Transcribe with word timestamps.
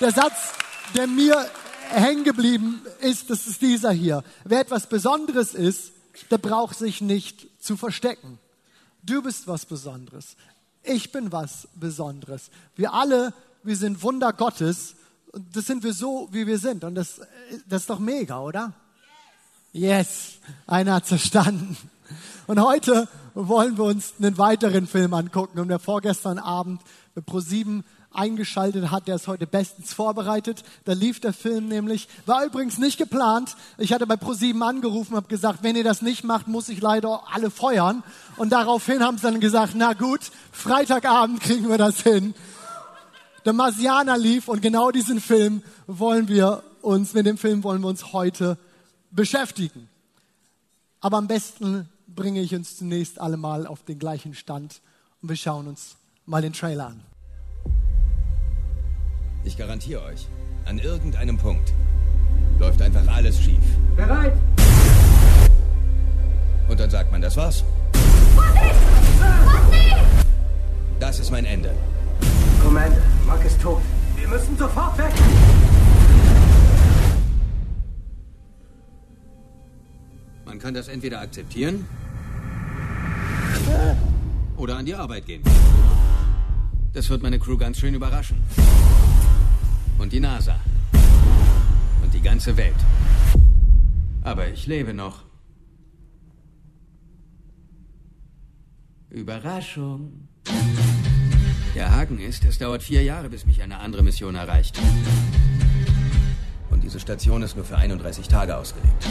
der 0.00 0.12
Satz, 0.12 0.52
der 0.94 1.06
mir 1.06 1.48
hängen 1.90 2.24
geblieben 2.24 2.82
ist, 3.00 3.30
das 3.30 3.46
ist 3.46 3.62
dieser 3.62 3.92
hier. 3.92 4.22
Wer 4.44 4.60
etwas 4.60 4.88
Besonderes 4.88 5.54
ist, 5.54 5.92
der 6.30 6.38
braucht 6.38 6.78
sich 6.78 7.00
nicht 7.00 7.46
zu 7.62 7.76
verstecken. 7.76 8.38
Du 9.02 9.22
bist 9.22 9.46
was 9.46 9.66
Besonderes. 9.66 10.36
Ich 10.82 11.12
bin 11.12 11.32
was 11.32 11.68
Besonderes. 11.74 12.50
Wir 12.74 12.92
alle, 12.92 13.32
wir 13.62 13.76
sind 13.76 14.02
Wunder 14.02 14.32
Gottes. 14.32 14.94
Und 15.32 15.54
das 15.54 15.66
sind 15.66 15.82
wir 15.82 15.92
so, 15.92 16.28
wie 16.32 16.46
wir 16.46 16.58
sind. 16.58 16.84
Und 16.84 16.94
das, 16.94 17.20
das 17.68 17.82
ist 17.82 17.90
doch 17.90 17.98
mega, 17.98 18.40
oder? 18.40 18.72
Yes, 19.72 20.38
einer 20.66 20.94
hat 20.94 21.06
verstanden. 21.06 21.76
Und 22.46 22.60
heute 22.60 23.08
wollen 23.34 23.76
wir 23.76 23.84
uns 23.84 24.14
einen 24.18 24.38
weiteren 24.38 24.86
Film 24.86 25.12
angucken. 25.14 25.60
Und 25.60 25.68
der 25.68 25.78
vorgestern 25.78 26.38
Abend 26.38 26.80
pro 27.26 27.40
sieben 27.40 27.84
eingeschaltet 28.16 28.90
hat, 28.90 29.08
der 29.08 29.16
ist 29.16 29.28
heute 29.28 29.46
bestens 29.46 29.92
vorbereitet. 29.92 30.64
Da 30.84 30.92
lief 30.92 31.20
der 31.20 31.32
Film 31.32 31.68
nämlich. 31.68 32.08
War 32.26 32.44
übrigens 32.44 32.78
nicht 32.78 32.98
geplant. 32.98 33.56
Ich 33.78 33.92
hatte 33.92 34.06
bei 34.06 34.14
Pro7 34.14 34.60
angerufen, 34.60 35.16
habe 35.16 35.28
gesagt, 35.28 35.62
wenn 35.62 35.76
ihr 35.76 35.84
das 35.84 36.02
nicht 36.02 36.24
macht, 36.24 36.48
muss 36.48 36.68
ich 36.68 36.80
leider 36.80 37.22
alle 37.32 37.50
feuern. 37.50 38.02
Und 38.36 38.50
daraufhin 38.50 39.02
haben 39.02 39.18
sie 39.18 39.24
dann 39.24 39.40
gesagt, 39.40 39.72
na 39.76 39.92
gut, 39.92 40.20
Freitagabend 40.52 41.40
kriegen 41.40 41.68
wir 41.68 41.78
das 41.78 42.02
hin. 42.02 42.34
Der 43.44 43.52
Marsianer 43.52 44.18
lief 44.18 44.48
und 44.48 44.60
genau 44.60 44.90
diesen 44.90 45.20
Film 45.20 45.62
wollen 45.86 46.28
wir 46.28 46.64
uns, 46.82 47.14
mit 47.14 47.26
dem 47.26 47.38
Film 47.38 47.62
wollen 47.62 47.80
wir 47.80 47.88
uns 47.88 48.12
heute 48.12 48.58
beschäftigen. 49.10 49.88
Aber 51.00 51.18
am 51.18 51.28
besten 51.28 51.88
bringe 52.08 52.40
ich 52.40 52.54
uns 52.54 52.76
zunächst 52.76 53.20
alle 53.20 53.36
mal 53.36 53.66
auf 53.66 53.84
den 53.84 53.98
gleichen 53.98 54.34
Stand 54.34 54.80
und 55.22 55.28
wir 55.28 55.36
schauen 55.36 55.68
uns 55.68 55.96
mal 56.24 56.42
den 56.42 56.52
Trailer 56.52 56.88
an. 56.88 57.15
Ich 59.46 59.56
garantiere 59.56 60.02
euch, 60.02 60.26
an 60.64 60.80
irgendeinem 60.80 61.38
Punkt 61.38 61.72
läuft 62.58 62.82
einfach 62.82 63.06
alles 63.06 63.40
schief. 63.40 63.62
Bereit! 63.94 64.32
Und 66.68 66.80
dann 66.80 66.90
sagt 66.90 67.12
man, 67.12 67.22
das 67.22 67.36
war's. 67.36 67.62
Das 70.98 71.20
ist 71.20 71.30
mein 71.30 71.44
Ende. 71.44 71.70
Commander, 72.60 73.00
Mark 73.24 73.44
ist 73.44 73.62
tot. 73.62 73.80
Wir 74.16 74.26
müssen 74.26 74.58
sofort 74.58 74.98
weg! 74.98 75.12
Man 80.44 80.58
kann 80.58 80.74
das 80.74 80.88
entweder 80.88 81.20
akzeptieren 81.20 81.86
oder 84.56 84.76
an 84.76 84.86
die 84.86 84.94
Arbeit 84.96 85.24
gehen. 85.26 85.42
Das 86.94 87.08
wird 87.10 87.22
meine 87.22 87.38
Crew 87.38 87.56
ganz 87.56 87.78
schön 87.78 87.94
überraschen. 87.94 88.42
Und 89.98 90.12
die 90.12 90.20
NASA. 90.20 90.60
Und 92.02 92.12
die 92.12 92.20
ganze 92.20 92.56
Welt. 92.56 92.76
Aber 94.22 94.48
ich 94.48 94.66
lebe 94.66 94.92
noch. 94.92 95.24
Überraschung. 99.10 100.28
Der 101.74 101.90
Haken 101.94 102.18
ist, 102.18 102.44
es 102.44 102.58
dauert 102.58 102.82
vier 102.82 103.02
Jahre, 103.02 103.28
bis 103.28 103.46
mich 103.46 103.62
eine 103.62 103.78
andere 103.80 104.02
Mission 104.02 104.34
erreicht. 104.34 104.80
Und 106.70 106.82
diese 106.82 107.00
Station 107.00 107.42
ist 107.42 107.56
nur 107.56 107.64
für 107.64 107.76
31 107.76 108.28
Tage 108.28 108.56
ausgelegt. 108.56 109.06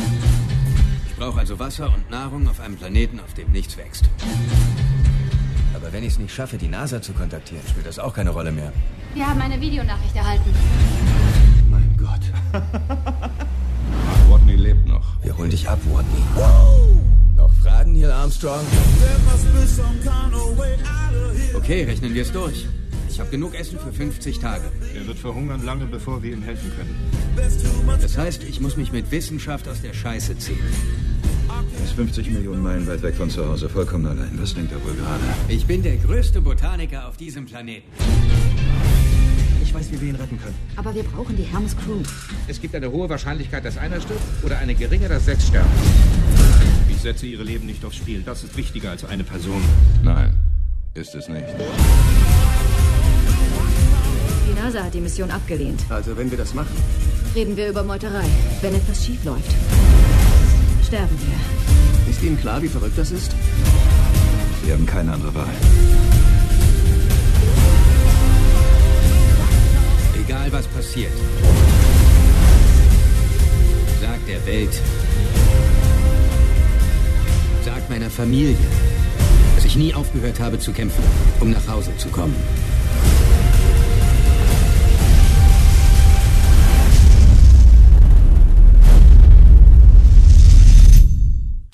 Ich 1.08 1.16
brauche 1.16 1.40
also 1.40 1.60
Wasser 1.60 1.94
und 1.94 2.10
Nahrung 2.10 2.48
auf 2.48 2.60
einem 2.60 2.76
Planeten, 2.76 3.20
auf 3.20 3.34
dem 3.34 3.52
nichts 3.52 3.78
wächst. 3.78 4.06
Aber 5.74 5.94
wenn 5.94 6.04
ich 6.04 6.14
es 6.14 6.20
nicht 6.20 6.34
schaffe, 6.34 6.58
die 6.58 6.68
NASA 6.68 7.02
zu 7.02 7.14
kontaktieren, 7.14 7.66
spielt 7.68 7.86
das 7.86 8.00
auch 8.00 8.14
keine 8.14 8.32
Rolle 8.32 8.52
mehr. 8.52 8.74
Wir 9.16 9.26
haben 9.26 9.40
eine 9.40 9.60
Videonachricht 9.62 10.14
erhalten. 10.14 10.54
Mein 11.72 11.96
Gott. 11.98 12.20
Rodney 14.30 14.56
lebt 14.58 14.86
noch. 14.86 15.06
Wir 15.24 15.38
holen 15.38 15.50
dich 15.50 15.70
ab, 15.70 15.80
Rodney. 15.90 16.22
Noch 17.38 17.50
Fragen, 17.64 17.94
Neil 17.94 18.12
Armstrong? 18.12 18.60
Okay, 21.56 21.86
rechnen 21.86 22.14
wir 22.14 22.24
es 22.24 22.34
durch. 22.34 22.68
Ich 23.10 23.18
habe 23.22 23.30
genug 23.30 23.56
Essen 23.56 23.80
für 23.80 23.94
50 23.94 24.40
Tage. 24.40 24.66
Er 24.94 25.08
wird 25.08 25.18
verhungern 25.18 25.64
lange, 25.64 25.86
bevor 25.86 26.22
wir 26.22 26.34
ihm 26.34 26.44
helfen 26.44 26.70
können. 26.76 27.98
Das 28.02 28.18
heißt, 28.18 28.44
ich 28.44 28.60
muss 28.60 28.76
mich 28.76 28.92
mit 28.92 29.12
Wissenschaft 29.12 29.70
aus 29.70 29.82
der 29.82 29.94
Scheiße 29.94 30.38
ziehen. 30.38 30.60
Er 31.78 31.86
ist 31.86 31.94
50 31.94 32.32
Millionen 32.32 32.62
Meilen 32.62 32.86
weit 32.86 33.02
weg 33.02 33.16
von 33.16 33.30
zu 33.30 33.48
Hause, 33.48 33.70
vollkommen 33.70 34.08
allein. 34.08 34.38
Was 34.42 34.54
denkt 34.54 34.74
er 34.74 34.84
wohl 34.84 34.94
gerade? 34.94 35.24
Ich 35.48 35.66
bin 35.66 35.84
der 35.84 35.96
größte 35.96 36.42
Botaniker 36.42 37.08
auf 37.08 37.16
diesem 37.16 37.46
Planeten. 37.46 37.88
Ich 39.76 39.82
weiß, 39.82 39.92
wie 39.92 40.02
wir 40.02 40.10
ihn 40.10 40.16
retten 40.16 40.40
können. 40.42 40.56
Aber 40.78 40.96
wir 40.96 41.04
brauchen 41.04 41.36
die 41.36 41.44
Hermes 41.44 41.76
Crew. 41.76 42.02
Es 42.48 42.62
gibt 42.62 42.76
eine 42.76 42.90
hohe 42.90 43.10
Wahrscheinlichkeit, 43.10 43.66
dass 43.66 43.78
einer 43.78 44.00
stirbt 44.00 44.22
oder 44.42 44.58
eine 44.60 44.74
geringe, 44.74 45.10
dass 45.10 45.26
sechs 45.26 45.48
sterben. 45.48 45.70
Ich 46.88 47.02
setze 47.02 47.26
ihre 47.26 47.44
Leben 47.44 47.66
nicht 47.66 47.84
aufs 47.84 47.98
Spiel. 47.98 48.22
Das 48.22 48.46
ist 48.46 48.56
wichtiger 48.56 48.92
als 48.92 49.04
eine 49.04 49.26
Person. 49.26 49.62
Nein, 50.02 50.34
ist 50.94 51.14
es 51.14 51.28
nicht. 51.28 51.44
Die 54.50 54.54
NASA 54.54 54.82
hat 54.86 54.94
die 54.94 55.02
Mission 55.02 55.30
abgelehnt. 55.30 55.82
Also, 55.90 56.16
wenn 56.16 56.32
wir 56.32 56.38
das 56.38 56.54
machen, 56.54 56.76
Reden 57.36 57.58
wir 57.58 57.68
über 57.68 57.84
Meuterei. 57.84 58.24
Wenn 58.62 58.76
etwas 58.76 59.06
schief 59.06 59.26
läuft, 59.26 59.52
sterben 60.88 61.20
wir. 61.20 62.10
ist 62.10 62.24
Ihnen 62.24 62.40
klar, 62.40 62.62
wie 62.62 62.70
verrückt 62.70 62.98
das 62.98 63.12
ist? 63.12 63.36
Sie 64.64 64.72
haben 64.72 64.86
keine 64.86 65.12
andere 65.12 65.36
Wahl. 65.36 65.50
Egal 70.28 70.52
was 70.52 70.66
passiert. 70.66 71.12
Sag 74.02 74.26
der 74.26 74.44
Welt. 74.48 74.74
Sag 77.64 77.88
meiner 77.92 78.10
Familie, 78.10 78.58
dass 79.54 79.66
ich 79.66 79.76
nie 79.76 79.94
aufgehört 79.94 80.40
habe 80.40 80.58
zu 80.58 80.72
kämpfen, 80.72 81.04
um 81.42 81.52
nach 81.52 81.68
Hause 81.68 81.96
zu 81.98 82.10
kommen. 82.10 82.36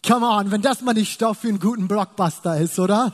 Come 0.05 0.25
on, 0.25 0.51
wenn 0.51 0.61
das 0.61 0.81
mal 0.81 0.93
nicht 0.93 1.13
Stoff 1.13 1.37
für 1.37 1.47
einen 1.47 1.59
guten 1.59 1.87
Blockbuster 1.87 2.57
ist, 2.57 2.77
oder? 2.79 3.13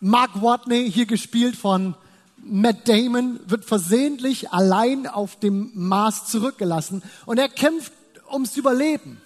Mark 0.00 0.42
Watney, 0.42 0.90
hier 0.90 1.06
gespielt 1.06 1.56
von 1.56 1.94
Matt 2.38 2.88
Damon, 2.88 3.40
wird 3.46 3.64
versehentlich 3.64 4.50
allein 4.50 5.06
auf 5.06 5.38
dem 5.38 5.70
Mars 5.74 6.26
zurückgelassen 6.26 7.02
und 7.24 7.38
er 7.38 7.48
kämpft 7.48 7.92
ums 8.30 8.56
Überleben. 8.56 9.20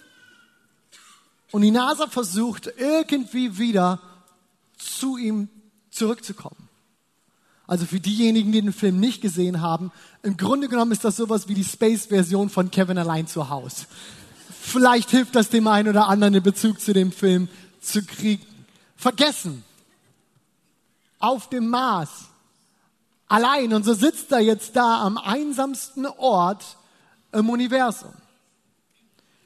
Und 1.51 1.63
die 1.63 1.71
NASA 1.71 2.07
versucht 2.07 2.71
irgendwie 2.77 3.57
wieder 3.57 3.99
zu 4.77 5.17
ihm 5.17 5.49
zurückzukommen. 5.89 6.69
Also 7.67 7.85
für 7.85 7.99
diejenigen, 7.99 8.51
die 8.51 8.61
den 8.61 8.73
Film 8.73 8.99
nicht 8.99 9.21
gesehen 9.21 9.61
haben, 9.61 9.91
im 10.23 10.37
Grunde 10.37 10.67
genommen 10.67 10.91
ist 10.91 11.03
das 11.03 11.17
sowas 11.17 11.47
wie 11.47 11.53
die 11.53 11.63
Space-Version 11.63 12.49
von 12.49 12.71
Kevin 12.71 12.97
allein 12.97 13.27
zu 13.27 13.49
Hause. 13.49 13.85
Vielleicht 14.61 15.09
hilft 15.09 15.35
das 15.35 15.49
dem 15.49 15.67
einen 15.67 15.89
oder 15.89 16.07
anderen 16.07 16.33
den 16.33 16.43
Bezug 16.43 16.79
zu 16.79 16.93
dem 16.93 17.11
Film 17.11 17.49
zu 17.81 18.03
kriegen. 18.03 18.45
Vergessen. 18.95 19.63
Auf 21.21 21.49
dem 21.49 21.67
Mars. 21.67 22.09
Allein. 23.27 23.73
Und 23.73 23.83
so 23.83 23.93
sitzt 23.93 24.31
er 24.31 24.41
jetzt 24.41 24.75
da 24.75 25.01
am 25.01 25.17
einsamsten 25.17 26.05
Ort 26.05 26.77
im 27.31 27.49
Universum. 27.49 28.13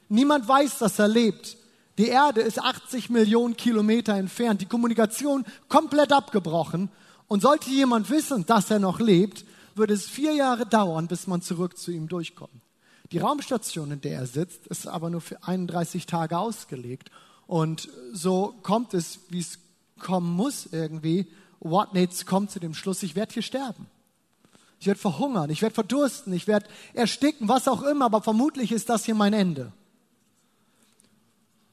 Niemand 0.08 0.46
weiß, 0.48 0.78
dass 0.78 0.98
er 0.98 1.08
lebt. 1.08 1.56
Die 1.98 2.08
Erde 2.08 2.40
ist 2.42 2.60
80 2.60 3.10
Millionen 3.10 3.56
Kilometer 3.56 4.14
entfernt. 4.14 4.60
Die 4.60 4.66
Kommunikation 4.66 5.44
komplett 5.68 6.12
abgebrochen. 6.12 6.90
Und 7.28 7.42
sollte 7.42 7.70
jemand 7.70 8.10
wissen, 8.10 8.46
dass 8.46 8.70
er 8.70 8.78
noch 8.78 9.00
lebt, 9.00 9.44
würde 9.74 9.94
es 9.94 10.06
vier 10.06 10.32
Jahre 10.32 10.66
dauern, 10.66 11.08
bis 11.08 11.26
man 11.26 11.42
zurück 11.42 11.76
zu 11.76 11.90
ihm 11.90 12.08
durchkommt. 12.08 12.62
Die 13.12 13.18
Raumstation, 13.18 13.92
in 13.92 14.00
der 14.00 14.18
er 14.20 14.26
sitzt, 14.26 14.66
ist 14.66 14.86
aber 14.88 15.10
nur 15.10 15.20
für 15.20 15.42
31 15.44 16.06
Tage 16.06 16.38
ausgelegt. 16.38 17.10
Und 17.46 17.88
so 18.12 18.54
kommt 18.62 18.94
es, 18.94 19.20
wie 19.28 19.40
es 19.40 19.58
kommen 19.98 20.32
muss 20.32 20.66
irgendwie. 20.72 21.26
Watnitz 21.70 22.26
kommt 22.26 22.50
zu 22.50 22.60
dem 22.60 22.74
Schluss, 22.74 23.02
ich 23.02 23.16
werde 23.16 23.34
hier 23.34 23.42
sterben. 23.42 23.86
Ich 24.78 24.86
werde 24.86 25.00
verhungern, 25.00 25.50
ich 25.50 25.62
werde 25.62 25.74
verdursten, 25.74 26.32
ich 26.32 26.46
werde 26.46 26.66
ersticken, 26.92 27.48
was 27.48 27.66
auch 27.66 27.82
immer, 27.82 28.06
aber 28.06 28.22
vermutlich 28.22 28.72
ist 28.72 28.88
das 28.88 29.04
hier 29.04 29.14
mein 29.14 29.32
Ende. 29.32 29.72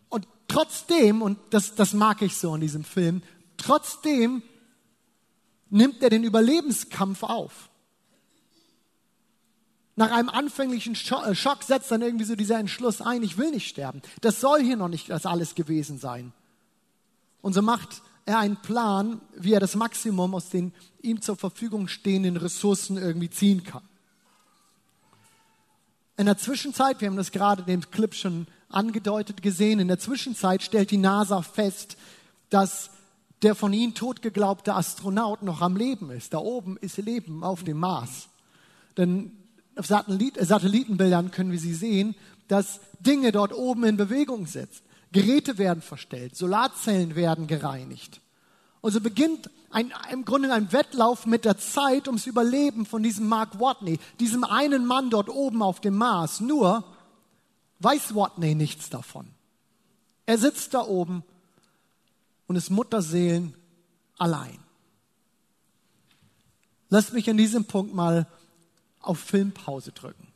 Und 0.10 0.28
trotzdem, 0.48 1.22
und 1.22 1.38
das, 1.50 1.75
das 1.75 1.94
mag 1.94 2.22
ich 2.22 2.38
so 2.38 2.56
in 2.56 2.62
diesem 2.62 2.84
Film, 2.84 3.22
trotzdem 3.57 4.42
nimmt 5.69 6.01
er 6.01 6.10
den 6.10 6.24
Überlebenskampf 6.24 7.24
auf. 7.24 7.69
Nach 9.96 10.12
einem 10.12 10.30
anfänglichen 10.30 10.94
äh, 10.94 11.36
Schock 11.36 11.63
setzt 11.63 11.92
dann 11.92 12.01
irgendwie 12.01 12.25
so 12.25 12.36
dieser 12.36 12.57
Entschluss 12.57 13.01
ein, 13.01 13.22
ich 13.22 13.38
will 13.38 13.51
nicht 13.51 13.68
sterben. 13.68 14.01
Das 14.22 14.39
soll 14.39 14.62
hier 14.62 14.78
noch 14.78 14.88
nicht 14.88 15.10
das 15.10 15.25
alles 15.25 15.56
gewesen 15.56 16.00
sein. 16.00 16.34
Und 17.42 17.54
so 17.54 17.62
macht 17.62 18.01
er 18.25 18.40
einen 18.40 18.58
Plan, 18.58 19.22
wie 19.36 19.54
er 19.54 19.60
das 19.60 19.75
Maximum 19.75 20.34
aus 20.36 20.50
den 20.50 20.74
ihm 21.02 21.22
zur 21.22 21.36
Verfügung 21.36 21.88
stehenden 21.88 22.38
Ressourcen 22.38 22.98
irgendwie 22.98 23.30
ziehen 23.30 23.64
kann. 23.64 23.84
In 26.16 26.28
der 26.28 26.38
Zwischenzeit, 26.38 27.02
wir 27.02 27.08
haben 27.10 27.18
das 27.18 27.31
gerade 27.31 27.62
in 27.64 27.68
dem 27.68 27.92
Clip 27.92 28.14
schon 28.14 28.48
angedeutet 28.70 29.42
gesehen, 29.42 29.80
in 29.80 29.88
der 29.88 30.00
Zwischenzeit 30.00 30.64
stellt 30.64 30.92
die 30.92 30.98
NASA 30.98 31.42
fest, 31.42 31.98
dass 32.50 32.92
der 33.42 33.56
von 33.56 33.74
ihnen 33.74 33.94
totgeglaubte 33.94 34.74
Astronaut 34.74 35.44
noch 35.44 35.62
am 35.62 35.75
Leben 35.75 36.12
ist. 36.12 36.34
Da 36.34 36.38
oben 36.38 36.78
ist 36.78 36.98
Leben 36.98 37.44
auf 37.44 37.64
dem 37.64 37.78
Mars. 37.78 38.30
Denn 38.98 39.31
auf 39.75 39.88
Satellit 39.88 40.38
Satellitenbildern 40.40 41.31
können 41.31 41.52
wir 41.52 41.60
sie 41.60 41.74
sehen, 41.74 42.16
dass 42.48 42.80
Dinge 43.00 43.31
dort 43.31 43.54
oben 43.54 43.84
in 43.84 43.98
Bewegung 43.98 44.46
setzen. 44.46 44.84
Geräte 45.13 45.57
werden 45.57 45.81
verstellt, 45.81 46.36
Solarzellen 46.36 47.15
werden 47.15 47.48
gereinigt. 47.48 48.19
Und 48.81 48.92
so 48.92 49.00
beginnt 49.00 49.50
ein, 49.69 49.94
im 50.12 50.25
Grunde 50.25 50.51
ein 50.51 50.74
Wettlauf 50.74 51.25
mit 51.25 51.45
der 51.45 51.57
Zeit 51.57 52.07
ums 52.07 52.27
Überleben 52.27 52.86
von 52.86 53.01
diesem 53.01 53.27
Mark 53.30 53.60
Watney, 53.60 54.00
diesem 54.19 54.44
einen 54.44 54.86
Mann 54.86 55.10
dort 55.10 55.30
oben 55.30 55.63
auf 55.63 55.80
dem 55.80 55.95
Mars. 55.95 56.42
Nur 56.42 56.83
weiß 57.80 58.13
Watney 58.13 58.56
nichts 58.56 58.89
davon. 58.89 59.27
Er 60.25 60.38
sitzt 60.38 60.74
da 60.74 60.81
oben 60.81 61.24
und 62.48 62.56
ist 62.56 62.69
Mutterseelen 62.69 63.56
allein. 64.18 64.60
Lasst 66.89 67.13
mich 67.13 67.30
an 67.30 67.38
diesem 67.38 67.65
Punkt 67.65 67.94
mal 67.94 68.27
auf 69.00 69.19
Filmpause 69.19 69.92
drücken. 69.92 70.27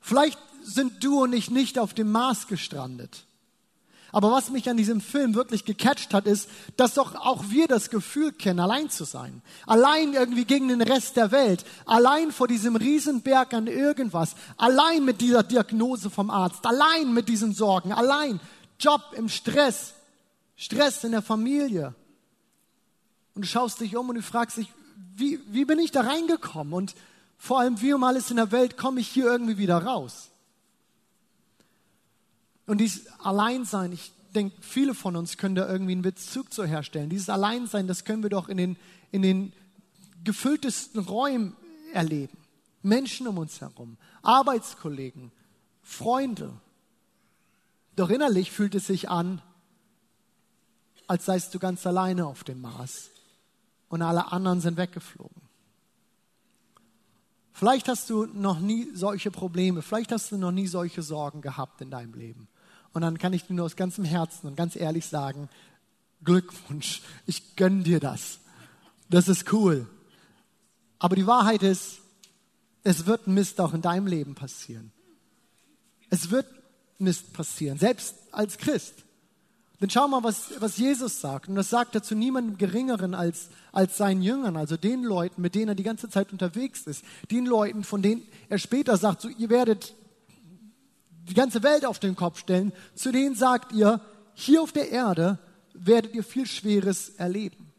Vielleicht 0.00 0.38
sind 0.62 1.02
du 1.04 1.22
und 1.22 1.32
ich 1.32 1.50
nicht 1.50 1.78
auf 1.78 1.94
dem 1.94 2.10
Mars 2.10 2.46
gestrandet. 2.46 3.24
Aber 4.12 4.32
was 4.32 4.50
mich 4.50 4.68
an 4.68 4.76
diesem 4.76 5.00
Film 5.00 5.34
wirklich 5.34 5.64
gecatcht 5.64 6.12
hat, 6.14 6.26
ist, 6.26 6.48
dass 6.76 6.94
doch 6.94 7.14
auch 7.14 7.44
wir 7.48 7.68
das 7.68 7.90
Gefühl 7.90 8.32
kennen, 8.32 8.58
allein 8.58 8.90
zu 8.90 9.04
sein. 9.04 9.40
Allein 9.66 10.14
irgendwie 10.14 10.44
gegen 10.44 10.68
den 10.68 10.82
Rest 10.82 11.16
der 11.16 11.30
Welt. 11.30 11.64
Allein 11.86 12.32
vor 12.32 12.48
diesem 12.48 12.74
Riesenberg 12.74 13.54
an 13.54 13.68
irgendwas. 13.68 14.34
Allein 14.56 15.04
mit 15.04 15.20
dieser 15.20 15.44
Diagnose 15.44 16.10
vom 16.10 16.30
Arzt. 16.30 16.66
Allein 16.66 17.12
mit 17.14 17.28
diesen 17.28 17.52
Sorgen. 17.52 17.92
Allein 17.92 18.40
Job 18.80 19.00
im 19.16 19.28
Stress. 19.28 19.94
Stress 20.56 21.04
in 21.04 21.12
der 21.12 21.22
Familie. 21.22 21.94
Und 23.34 23.42
du 23.42 23.48
schaust 23.48 23.80
dich 23.80 23.96
um 23.96 24.08
und 24.08 24.16
du 24.16 24.22
fragst 24.22 24.56
dich, 24.56 24.68
wie, 25.14 25.40
wie 25.46 25.64
bin 25.64 25.78
ich 25.78 25.92
da 25.92 26.00
reingekommen? 26.00 26.72
Und 26.72 26.94
vor 27.38 27.60
allem, 27.60 27.80
wie 27.80 27.92
um 27.92 28.02
alles 28.02 28.30
in 28.30 28.36
der 28.36 28.50
Welt 28.50 28.76
komme 28.76 29.00
ich 29.00 29.08
hier 29.08 29.26
irgendwie 29.26 29.56
wieder 29.56 29.78
raus? 29.78 30.29
Und 32.70 32.78
dieses 32.78 33.08
Alleinsein, 33.18 33.90
ich 33.90 34.12
denke, 34.32 34.54
viele 34.60 34.94
von 34.94 35.16
uns 35.16 35.36
können 35.36 35.56
da 35.56 35.68
irgendwie 35.68 35.90
einen 35.90 36.02
Bezug 36.02 36.52
zu 36.52 36.64
herstellen. 36.64 37.10
Dieses 37.10 37.28
Alleinsein, 37.28 37.88
das 37.88 38.04
können 38.04 38.22
wir 38.22 38.30
doch 38.30 38.48
in 38.48 38.58
den, 38.58 38.76
in 39.10 39.22
den 39.22 39.52
gefülltesten 40.22 41.00
Räumen 41.00 41.56
erleben. 41.92 42.38
Menschen 42.82 43.26
um 43.26 43.38
uns 43.38 43.60
herum, 43.60 43.96
Arbeitskollegen, 44.22 45.32
Freunde. 45.82 46.52
Doch 47.96 48.08
innerlich 48.08 48.52
fühlt 48.52 48.76
es 48.76 48.86
sich 48.86 49.08
an, 49.10 49.42
als 51.08 51.24
seist 51.24 51.52
du 51.52 51.58
ganz 51.58 51.84
alleine 51.88 52.24
auf 52.24 52.44
dem 52.44 52.60
Mars 52.60 53.10
und 53.88 54.00
alle 54.00 54.30
anderen 54.30 54.60
sind 54.60 54.76
weggeflogen. 54.76 55.42
Vielleicht 57.52 57.88
hast 57.88 58.08
du 58.10 58.26
noch 58.26 58.60
nie 58.60 58.94
solche 58.94 59.32
Probleme, 59.32 59.82
vielleicht 59.82 60.12
hast 60.12 60.30
du 60.30 60.36
noch 60.36 60.52
nie 60.52 60.68
solche 60.68 61.02
Sorgen 61.02 61.40
gehabt 61.40 61.80
in 61.80 61.90
deinem 61.90 62.14
Leben. 62.14 62.46
Und 62.92 63.02
dann 63.02 63.18
kann 63.18 63.32
ich 63.32 63.44
dir 63.44 63.54
nur 63.54 63.66
aus 63.66 63.76
ganzem 63.76 64.04
Herzen 64.04 64.46
und 64.46 64.56
ganz 64.56 64.76
ehrlich 64.76 65.06
sagen, 65.06 65.48
Glückwunsch, 66.24 67.02
ich 67.26 67.56
gönne 67.56 67.82
dir 67.82 68.00
das. 68.00 68.40
Das 69.08 69.28
ist 69.28 69.52
cool. 69.52 69.88
Aber 70.98 71.16
die 71.16 71.26
Wahrheit 71.26 71.62
ist, 71.62 72.00
es 72.82 73.06
wird 73.06 73.26
Mist 73.26 73.60
auch 73.60 73.74
in 73.74 73.82
deinem 73.82 74.06
Leben 74.06 74.34
passieren. 74.34 74.92
Es 76.10 76.30
wird 76.30 76.46
Mist 76.98 77.32
passieren, 77.32 77.78
selbst 77.78 78.14
als 78.32 78.58
Christ. 78.58 79.04
Denn 79.80 79.88
schau 79.88 80.06
mal, 80.08 80.22
was, 80.22 80.52
was 80.60 80.76
Jesus 80.76 81.20
sagt. 81.20 81.48
Und 81.48 81.54
das 81.54 81.70
sagt 81.70 81.94
er 81.94 82.02
zu 82.02 82.14
niemandem 82.14 82.58
Geringeren 82.58 83.14
als, 83.14 83.48
als 83.72 83.96
seinen 83.96 84.22
Jüngern, 84.22 84.56
also 84.56 84.76
den 84.76 85.02
Leuten, 85.02 85.40
mit 85.40 85.54
denen 85.54 85.68
er 85.68 85.74
die 85.74 85.82
ganze 85.82 86.10
Zeit 86.10 86.32
unterwegs 86.32 86.82
ist. 86.82 87.02
Den 87.30 87.46
Leuten, 87.46 87.82
von 87.82 88.02
denen 88.02 88.22
er 88.50 88.58
später 88.58 88.98
sagt, 88.98 89.22
so, 89.22 89.28
ihr 89.28 89.48
werdet 89.48 89.94
die 91.30 91.34
ganze 91.34 91.62
Welt 91.62 91.86
auf 91.86 91.98
den 91.98 92.16
Kopf 92.16 92.38
stellen, 92.38 92.72
zu 92.94 93.12
denen 93.12 93.34
sagt 93.34 93.72
ihr, 93.72 94.00
hier 94.34 94.62
auf 94.62 94.72
der 94.72 94.90
Erde 94.90 95.38
werdet 95.72 96.14
ihr 96.14 96.24
viel 96.24 96.46
Schweres 96.46 97.10
erleben. 97.10 97.70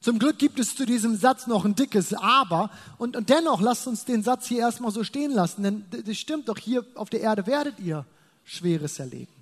Zum 0.00 0.18
Glück 0.18 0.38
gibt 0.38 0.58
es 0.58 0.74
zu 0.74 0.84
diesem 0.84 1.16
Satz 1.16 1.46
noch 1.46 1.64
ein 1.64 1.76
dickes 1.76 2.12
Aber. 2.12 2.70
Und, 2.98 3.16
und 3.16 3.30
dennoch 3.30 3.60
lasst 3.60 3.86
uns 3.86 4.04
den 4.04 4.22
Satz 4.22 4.46
hier 4.46 4.58
erstmal 4.58 4.90
so 4.90 5.04
stehen 5.04 5.30
lassen, 5.30 5.62
denn 5.62 5.84
das 5.90 6.16
stimmt 6.16 6.48
doch, 6.48 6.58
hier 6.58 6.84
auf 6.96 7.08
der 7.08 7.20
Erde 7.20 7.46
werdet 7.46 7.78
ihr 7.78 8.04
Schweres 8.44 8.98
erleben. 8.98 9.32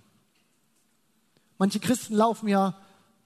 Manche 1.56 1.81
Christen 1.81 2.15
laufen 2.15 2.49
ja 2.49 2.77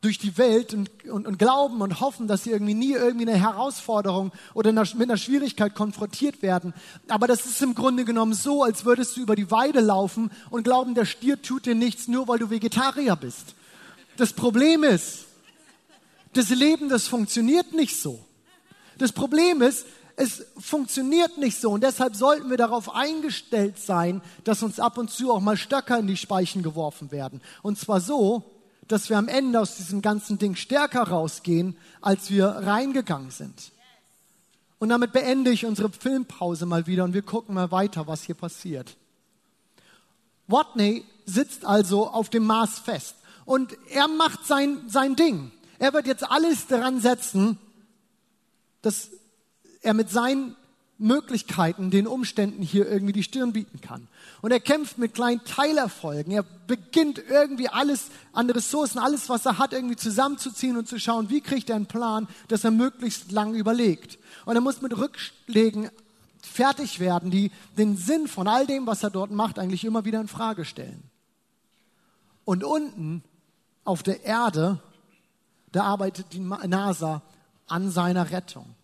durch 0.05 0.19
die 0.19 0.37
Welt 0.37 0.75
und, 0.75 0.91
und, 1.07 1.27
und, 1.27 1.39
glauben 1.39 1.81
und 1.81 2.01
hoffen, 2.01 2.29
dass 2.29 2.45
sie 2.45 2.51
irgendwie 2.51 2.75
nie 2.75 2.93
irgendwie 2.93 3.27
eine 3.27 3.39
Herausforderung 3.39 4.33
oder 4.53 4.71
mit 4.73 5.03
einer 5.03 5.17
Schwierigkeit 5.17 5.75
konfrontiert 5.75 6.43
werden. 6.43 6.75
Aber 7.09 7.27
das 7.27 7.47
ist 7.47 7.63
im 7.63 7.75
Grunde 7.75 8.05
genommen 8.05 8.35
so, 8.35 8.63
als 8.63 8.85
würdest 8.85 9.17
du 9.17 9.23
über 9.23 9.35
die 9.35 9.51
Weide 9.51 9.81
laufen 9.81 10.31
und 10.51 10.65
glauben, 10.65 10.95
der 10.95 11.07
Stier 11.07 11.41
tut 11.41 11.65
dir 11.65 11.75
nichts, 11.75 12.07
nur 12.07 12.29
weil 12.29 12.39
du 12.39 12.51
Vegetarier 12.51 13.17
bist. 13.17 13.55
Das 14.19 14.35
Problem 14.35 14.85
ist, 14.85 15.25
das 16.35 16.51
Leben, 16.51 16.91
das 16.91 17.07
funktioniert 17.07 17.73
nicht 17.73 17.99
so. 17.99 18.23
Das 18.99 19.13
Problem 19.13 19.63
ist, 19.63 19.87
es 20.17 20.45
funktioniert 20.59 21.39
nicht 21.39 21.61
so 21.61 21.71
und 21.71 21.83
deshalb 21.83 22.15
sollten 22.15 22.51
wir 22.51 22.57
darauf 22.57 22.95
eingestellt 22.95 23.79
sein, 23.79 24.21
dass 24.45 24.63
uns 24.63 24.79
ab 24.79 24.99
und 24.99 25.11
zu 25.11 25.33
auch 25.33 25.41
mal 25.41 25.57
Stöcker 25.57 25.99
in 25.99 26.07
die 26.07 26.17
Speichen 26.17 26.63
geworfen 26.63 27.11
werden. 27.11 27.41
Und 27.63 27.79
zwar 27.79 28.01
so, 28.01 28.54
dass 28.89 29.09
wir 29.09 29.19
am 29.19 29.29
Ende 29.29 29.61
aus 29.61 29.77
diesem 29.77 30.03
ganzen 30.03 30.39
Ding 30.39 30.57
stärker 30.57 31.03
rausgehen, 31.03 31.77
als 32.01 32.31
wir 32.31 32.47
reingegangen 32.47 33.31
sind. 33.31 33.73
Und 34.79 34.89
damit 34.91 35.13
beende 35.13 35.51
ich 35.51 35.65
unsere 35.65 35.91
Filmpause 35.91 36.67
mal 36.67 36.87
wieder 36.87 37.05
und 37.05 37.15
wir 37.15 37.23
gucken 37.23 37.55
mal 37.55 37.71
weiter, 37.71 38.07
was 38.07 38.23
hier 38.23 38.35
passiert. 38.35 38.97
Watney 40.47 41.05
sitzt 41.25 41.65
also 41.65 42.09
auf 42.09 42.29
dem 42.29 42.45
Mars 42.45 42.79
fest 42.79 43.17
und 43.47 43.77
er 43.91 44.09
macht 44.09 44.47
sein, 44.47 44.83
sein 44.89 45.17
Ding. 45.17 45.53
Er 45.79 45.93
wird 45.93 46.07
jetzt 46.07 46.31
alles 46.31 46.67
daran 46.67 47.01
setzen, 47.01 47.59
dass 48.83 49.09
er 49.81 49.95
mit 49.95 50.11
seinen 50.11 50.57
Möglichkeiten, 50.99 51.91
den 51.91 52.07
Umständen 52.07 52.63
hier 52.63 52.89
irgendwie 52.89 53.13
die 53.13 53.25
Stirn 53.25 53.53
bieten 53.53 53.81
kann. 53.81 54.07
Und 54.43 54.53
er 54.53 54.61
kämpft 54.61 54.97
mit 54.99 55.15
kleinen 55.15 55.45
Teilerfolgen. 55.45 56.33
Er 56.33 56.45
beginnt 56.67 57.21
irgendwie 57.29 57.69
alles 57.69 58.11
an 58.33 58.49
Ressourcen, 58.49 58.99
alles, 58.99 59.29
was 59.29 59.45
er 59.45 59.59
hat, 59.59 59.73
irgendwie 59.73 59.97
zusammenzuziehen 59.97 60.77
und 60.77 60.87
zu 60.87 61.01
schauen, 61.01 61.31
wie 61.31 61.41
kriegt 61.41 61.69
er 61.69 61.77
einen 61.77 61.87
Plan, 61.87 62.29
dass 62.49 62.65
er 62.65 62.71
möglichst 62.71 63.33
lang 63.33 63.55
überlegt. 63.55 64.19
Und 64.45 64.55
er 64.55 64.61
muss 64.61 64.83
mit 64.83 64.97
Rückschlägen 64.97 65.91
fertig 66.41 67.01
werden, 67.01 67.31
die 67.31 67.51
den 67.77 67.97
Sinn 67.97 68.29
von 68.29 68.47
all 68.47 68.67
dem, 68.67 68.87
was 68.87 69.03
er 69.03 69.11
dort 69.11 69.33
macht, 69.33 69.59
eigentlich 69.59 69.85
immer 69.85 70.05
wieder 70.05 70.21
in 70.21 70.29
Frage 70.29 70.65
stellen. 70.65 71.03
Und 72.45 72.63
unten 72.63 73.25
auf 73.83 74.03
der 74.03 74.25
Erde, 74.25 74.79
da 75.73 75.85
arbeitet 75.85 76.27
die 76.33 76.41
NASA 76.41 77.23
an 77.67 77.91
seiner 77.91 78.31
Rettung. 78.31 78.75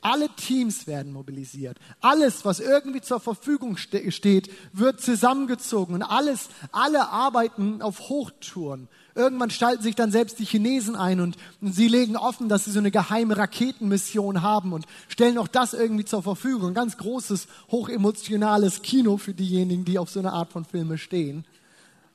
Alle 0.00 0.28
Teams 0.36 0.86
werden 0.86 1.12
mobilisiert. 1.12 1.78
Alles, 2.00 2.44
was 2.44 2.60
irgendwie 2.60 3.00
zur 3.00 3.18
Verfügung 3.18 3.76
ste 3.76 4.12
steht, 4.12 4.50
wird 4.72 5.00
zusammengezogen 5.00 5.94
und 5.94 6.02
alles, 6.02 6.48
alle 6.70 7.08
arbeiten 7.08 7.82
auf 7.82 8.08
Hochtouren. 8.08 8.88
Irgendwann 9.16 9.50
schalten 9.50 9.82
sich 9.82 9.94
dann 9.94 10.12
selbst 10.12 10.38
die 10.38 10.44
Chinesen 10.44 10.94
ein 10.94 11.20
und, 11.20 11.36
und 11.62 11.74
sie 11.74 11.88
legen 11.88 12.16
offen, 12.16 12.48
dass 12.48 12.66
sie 12.66 12.70
so 12.70 12.78
eine 12.78 12.90
geheime 12.90 13.36
Raketenmission 13.36 14.42
haben 14.42 14.74
und 14.74 14.84
stellen 15.08 15.38
auch 15.38 15.48
das 15.48 15.72
irgendwie 15.72 16.04
zur 16.04 16.22
Verfügung. 16.22 16.68
Ein 16.68 16.74
ganz 16.74 16.98
großes, 16.98 17.48
hochemotionales 17.70 18.82
Kino 18.82 19.16
für 19.16 19.32
diejenigen, 19.32 19.86
die 19.86 19.98
auf 19.98 20.10
so 20.10 20.20
eine 20.20 20.34
Art 20.34 20.52
von 20.52 20.66
Filme 20.66 20.98
stehen. 20.98 21.46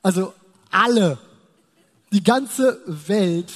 Also 0.04 0.34
alle, 0.70 1.18
die 2.14 2.24
ganze 2.24 2.80
Welt 2.86 3.52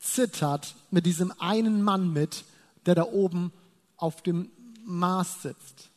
zittert 0.00 0.74
mit 0.90 1.06
diesem 1.06 1.32
einen 1.38 1.82
Mann 1.82 2.12
mit, 2.12 2.44
der 2.86 2.94
da 2.94 3.04
oben 3.04 3.52
auf 3.96 4.22
dem 4.22 4.50
Mars 4.84 5.42
sitzt. 5.42 5.90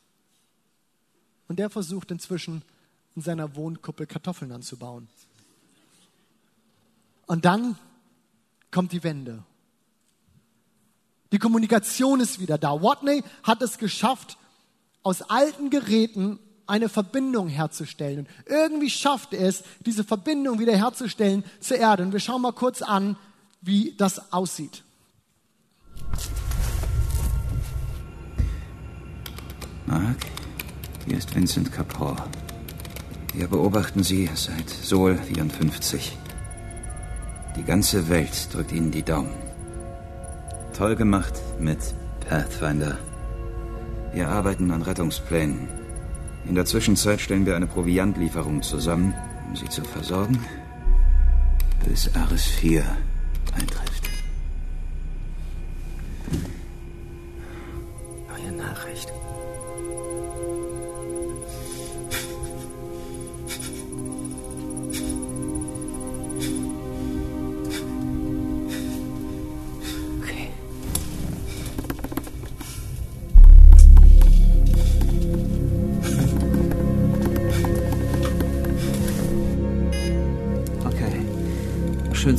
Und 1.47 1.59
der 1.59 1.69
versucht 1.69 2.11
inzwischen 2.11 2.63
in 3.15 3.21
seiner 3.21 3.55
Wohnkuppel 3.55 4.07
Kartoffeln 4.07 4.51
anzubauen. 4.51 5.07
Und 7.25 7.45
dann 7.45 7.77
kommt 8.71 8.91
die 8.91 9.03
Wende. 9.03 9.43
Die 11.31 11.39
Kommunikation 11.39 12.19
ist 12.19 12.39
wieder 12.39 12.57
da. 12.57 12.81
Watney 12.81 13.23
hat 13.43 13.61
es 13.61 13.77
geschafft, 13.77 14.37
aus 15.01 15.21
alten 15.21 15.69
Geräten 15.69 16.39
eine 16.65 16.89
Verbindung 16.89 17.49
herzustellen. 17.49 18.19
Und 18.19 18.29
irgendwie 18.45 18.89
schafft 18.89 19.33
er 19.33 19.47
es, 19.47 19.63
diese 19.85 20.03
Verbindung 20.03 20.59
wieder 20.59 20.75
herzustellen 20.75 21.43
zur 21.59 21.77
Erde. 21.77 22.03
Und 22.03 22.13
wir 22.13 22.19
schauen 22.19 22.41
mal 22.41 22.53
kurz 22.53 22.81
an, 22.81 23.17
wie 23.61 23.95
das 23.97 24.31
aussieht. 24.31 24.83
Mark, 29.93 30.25
hier 31.05 31.19
ist 31.19 31.35
Vincent 31.35 31.71
Kapoor. 31.71 32.15
Wir 33.31 33.47
beobachten 33.47 34.01
Sie 34.01 34.27
seit 34.33 34.67
Sol 34.67 35.15
54. 35.15 36.17
Die 37.55 37.63
ganze 37.63 38.09
Welt 38.09 38.51
drückt 38.51 38.71
Ihnen 38.71 38.89
die 38.89 39.03
Daumen. 39.03 39.29
Toll 40.75 40.95
gemacht 40.95 41.33
mit 41.59 41.77
Pathfinder. 42.27 42.97
Wir 44.13 44.29
arbeiten 44.29 44.71
an 44.71 44.81
Rettungsplänen. 44.81 45.67
In 46.49 46.55
der 46.55 46.65
Zwischenzeit 46.65 47.21
stellen 47.21 47.45
wir 47.45 47.55
eine 47.55 47.67
Proviantlieferung 47.67 48.63
zusammen, 48.63 49.13
um 49.47 49.55
Sie 49.55 49.69
zu 49.69 49.83
versorgen, 49.83 50.43
bis 51.87 52.09
Ares 52.15 52.45
4 52.47 52.83
eintrifft. 53.55 53.92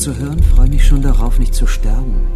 Zu 0.04 0.18
hören. 0.18 0.42
Freue 0.42 0.68
mich 0.68 0.87
schon 0.87 1.00
darauf, 1.00 1.38
nicht 1.38 1.54
zu 1.54 1.66
sterben. 1.66 2.28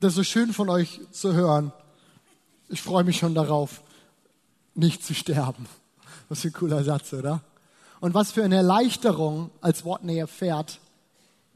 Das 0.00 0.10
ist 0.10 0.16
so 0.16 0.24
schön 0.24 0.52
von 0.52 0.68
euch 0.70 0.98
zu 1.12 1.34
hören. 1.34 1.70
Ich 2.68 2.82
freue 2.82 3.04
mich 3.04 3.18
schon 3.18 3.36
darauf, 3.36 3.80
nicht 4.74 5.04
zu 5.04 5.14
sterben. 5.14 5.66
Was 6.28 6.40
für 6.40 6.48
ein 6.48 6.54
cooler 6.54 6.82
Satz, 6.82 7.12
oder? 7.12 7.42
Und 8.00 8.12
was 8.12 8.32
für 8.32 8.42
eine 8.42 8.56
Erleichterung, 8.56 9.52
als 9.60 9.84
Watney 9.84 10.18
erfährt, 10.18 10.80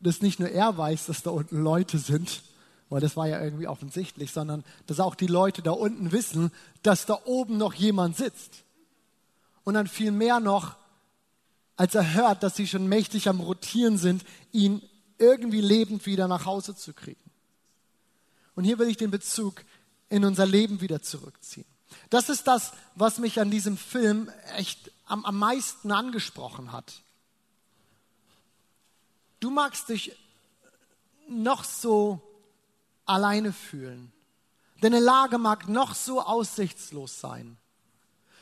dass 0.00 0.22
nicht 0.22 0.38
nur 0.38 0.50
er 0.50 0.78
weiß, 0.78 1.06
dass 1.06 1.24
da 1.24 1.30
unten 1.30 1.64
Leute 1.64 1.98
sind, 1.98 2.42
weil 2.90 3.00
das 3.00 3.16
war 3.16 3.28
ja 3.28 3.42
irgendwie 3.42 3.66
offensichtlich, 3.66 4.32
sondern 4.32 4.64
dass 4.86 5.00
auch 5.00 5.14
die 5.14 5.26
Leute 5.26 5.62
da 5.62 5.72
unten 5.72 6.12
wissen, 6.12 6.52
dass 6.82 7.06
da 7.06 7.18
oben 7.24 7.58
noch 7.58 7.74
jemand 7.74 8.16
sitzt. 8.16 8.64
Und 9.64 9.74
dann 9.74 9.86
viel 9.86 10.10
mehr 10.10 10.40
noch, 10.40 10.76
als 11.76 11.94
er 11.94 12.14
hört, 12.14 12.42
dass 12.42 12.56
sie 12.56 12.66
schon 12.66 12.88
mächtig 12.88 13.28
am 13.28 13.40
Rotieren 13.40 13.98
sind, 13.98 14.24
ihn 14.52 14.82
irgendwie 15.18 15.60
lebend 15.60 16.06
wieder 16.06 16.28
nach 16.28 16.46
Hause 16.46 16.74
zu 16.74 16.94
kriegen. 16.94 17.20
Und 18.54 18.64
hier 18.64 18.78
will 18.78 18.88
ich 18.88 18.96
den 18.96 19.10
Bezug 19.10 19.64
in 20.08 20.24
unser 20.24 20.46
Leben 20.46 20.80
wieder 20.80 21.02
zurückziehen. 21.02 21.66
Das 22.10 22.28
ist 22.28 22.46
das, 22.46 22.72
was 22.94 23.18
mich 23.18 23.40
an 23.40 23.50
diesem 23.50 23.76
Film 23.76 24.30
echt 24.56 24.90
am, 25.06 25.24
am 25.24 25.38
meisten 25.38 25.92
angesprochen 25.92 26.72
hat. 26.72 27.02
Du 29.40 29.50
magst 29.50 29.88
dich 29.88 30.16
noch 31.28 31.64
so 31.64 32.20
alleine 33.08 33.52
fühlen. 33.52 34.12
Deine 34.80 35.00
Lage 35.00 35.38
mag 35.38 35.68
noch 35.68 35.94
so 35.94 36.20
aussichtslos 36.20 37.20
sein. 37.20 37.56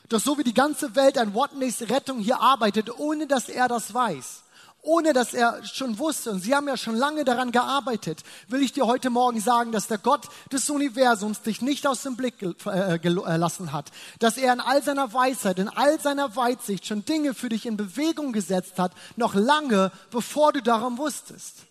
Doch 0.08 0.20
so 0.20 0.38
wie 0.38 0.44
die 0.44 0.54
ganze 0.54 0.94
Welt 0.94 1.18
an 1.18 1.35
Watneys 1.35 1.82
Rettung 1.82 2.18
hier 2.20 2.40
arbeitet, 2.40 2.90
ohne 2.99 3.26
dass 3.26 3.49
er 3.49 3.66
das 3.66 3.92
weiß, 3.92 4.44
ohne 4.82 5.12
dass 5.12 5.35
er 5.35 5.64
schon 5.64 5.99
wusste, 5.99 6.30
und 6.30 6.40
sie 6.40 6.54
haben 6.54 6.68
ja 6.68 6.76
schon 6.76 6.94
lange 6.94 7.25
daran 7.25 7.50
gearbeitet, 7.50 8.23
will 8.46 8.62
ich 8.62 8.73
dir 8.73 8.87
heute 8.87 9.11
Morgen 9.11 9.40
sagen, 9.40 9.73
dass 9.73 9.88
der 9.88 9.99
Gott 9.99 10.28
des 10.52 10.70
Universums 10.70 11.42
dich 11.42 11.61
nicht 11.61 11.88
aus 11.88 12.02
dem 12.02 12.16
Blick 12.16 12.40
äh, 12.66 13.00
gelassen 13.00 13.73
hat, 13.73 13.90
dass 14.20 14.37
er 14.37 14.52
in 14.52 14.61
all 14.61 14.80
seiner 14.82 15.12
Weisheit, 15.12 15.58
in 15.58 15.68
all 15.68 15.99
seiner 16.00 16.37
Weitsicht 16.37 16.87
schon 16.87 17.04
Dinge 17.04 17.35
für 17.35 17.49
dich 17.49 17.66
in 17.66 17.76
Bewegung 17.76 18.32
gesetzt 18.32 18.78
hat, 18.78 18.92
noch 19.16 19.35
lange 19.35 19.90
bevor 20.12 20.52
du 20.52 20.62
darum 20.62 20.99
wusstest. 20.99 21.66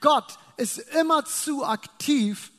Gott 0.00 0.38
ist 0.62 0.78
immer 0.78 1.24
zu 1.24 1.64
aktiv, 1.64 2.52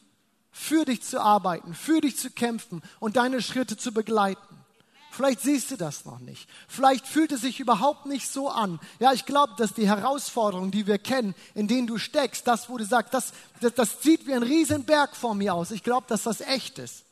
für 0.51 0.85
dich 0.85 1.01
zu 1.01 1.19
arbeiten, 1.19 1.73
für 1.73 2.01
dich 2.01 2.17
zu 2.17 2.29
kämpfen 2.29 2.83
und 2.99 3.15
deine 3.15 3.41
Schritte 3.41 3.75
zu 3.75 3.91
begleiten. 3.91 4.63
Vielleicht 5.09 5.41
siehst 5.41 5.71
du 5.71 5.77
das 5.77 6.05
noch 6.05 6.19
nicht. 6.19 6.49
Vielleicht 6.67 7.07
fühlt 7.07 7.31
es 7.31 7.41
sich 7.41 7.59
überhaupt 7.59 8.07
nicht 8.07 8.27
so 8.27 8.49
an. 8.49 8.79
Ja, 8.99 9.13
ich 9.13 9.25
glaube, 9.25 9.53
dass 9.57 9.73
die 9.73 9.87
Herausforderungen, 9.87 10.71
die 10.71 10.87
wir 10.87 10.97
kennen, 10.97 11.35
in 11.53 11.67
denen 11.67 11.87
du 11.87 11.97
steckst, 11.97 12.47
das, 12.47 12.67
wo 12.69 12.77
du 12.77 12.85
sagst, 12.85 13.13
das, 13.13 13.31
das, 13.61 13.73
das 13.73 14.01
sieht 14.01 14.25
wie 14.25 14.33
ein 14.33 14.43
Riesenberg 14.43 15.15
vor 15.15 15.35
mir 15.35 15.53
aus. 15.53 15.71
Ich 15.71 15.83
glaube, 15.83 16.07
dass 16.07 16.23
das 16.23 16.41
echt 16.41 16.79
ist. 16.79 17.05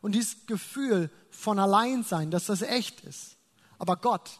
Und 0.00 0.12
dieses 0.12 0.46
Gefühl 0.46 1.10
von 1.30 1.58
Alleinsein, 1.58 2.30
dass 2.30 2.46
das 2.46 2.62
echt 2.62 3.00
ist. 3.00 3.36
Aber 3.78 3.96
Gott 3.96 4.30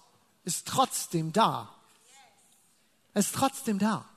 ist 0.45 0.67
trotzdem 0.67 1.33
da. 1.33 1.69
Er 3.13 3.21
ist 3.21 3.35
trotzdem 3.35 3.79
da. 3.79 4.10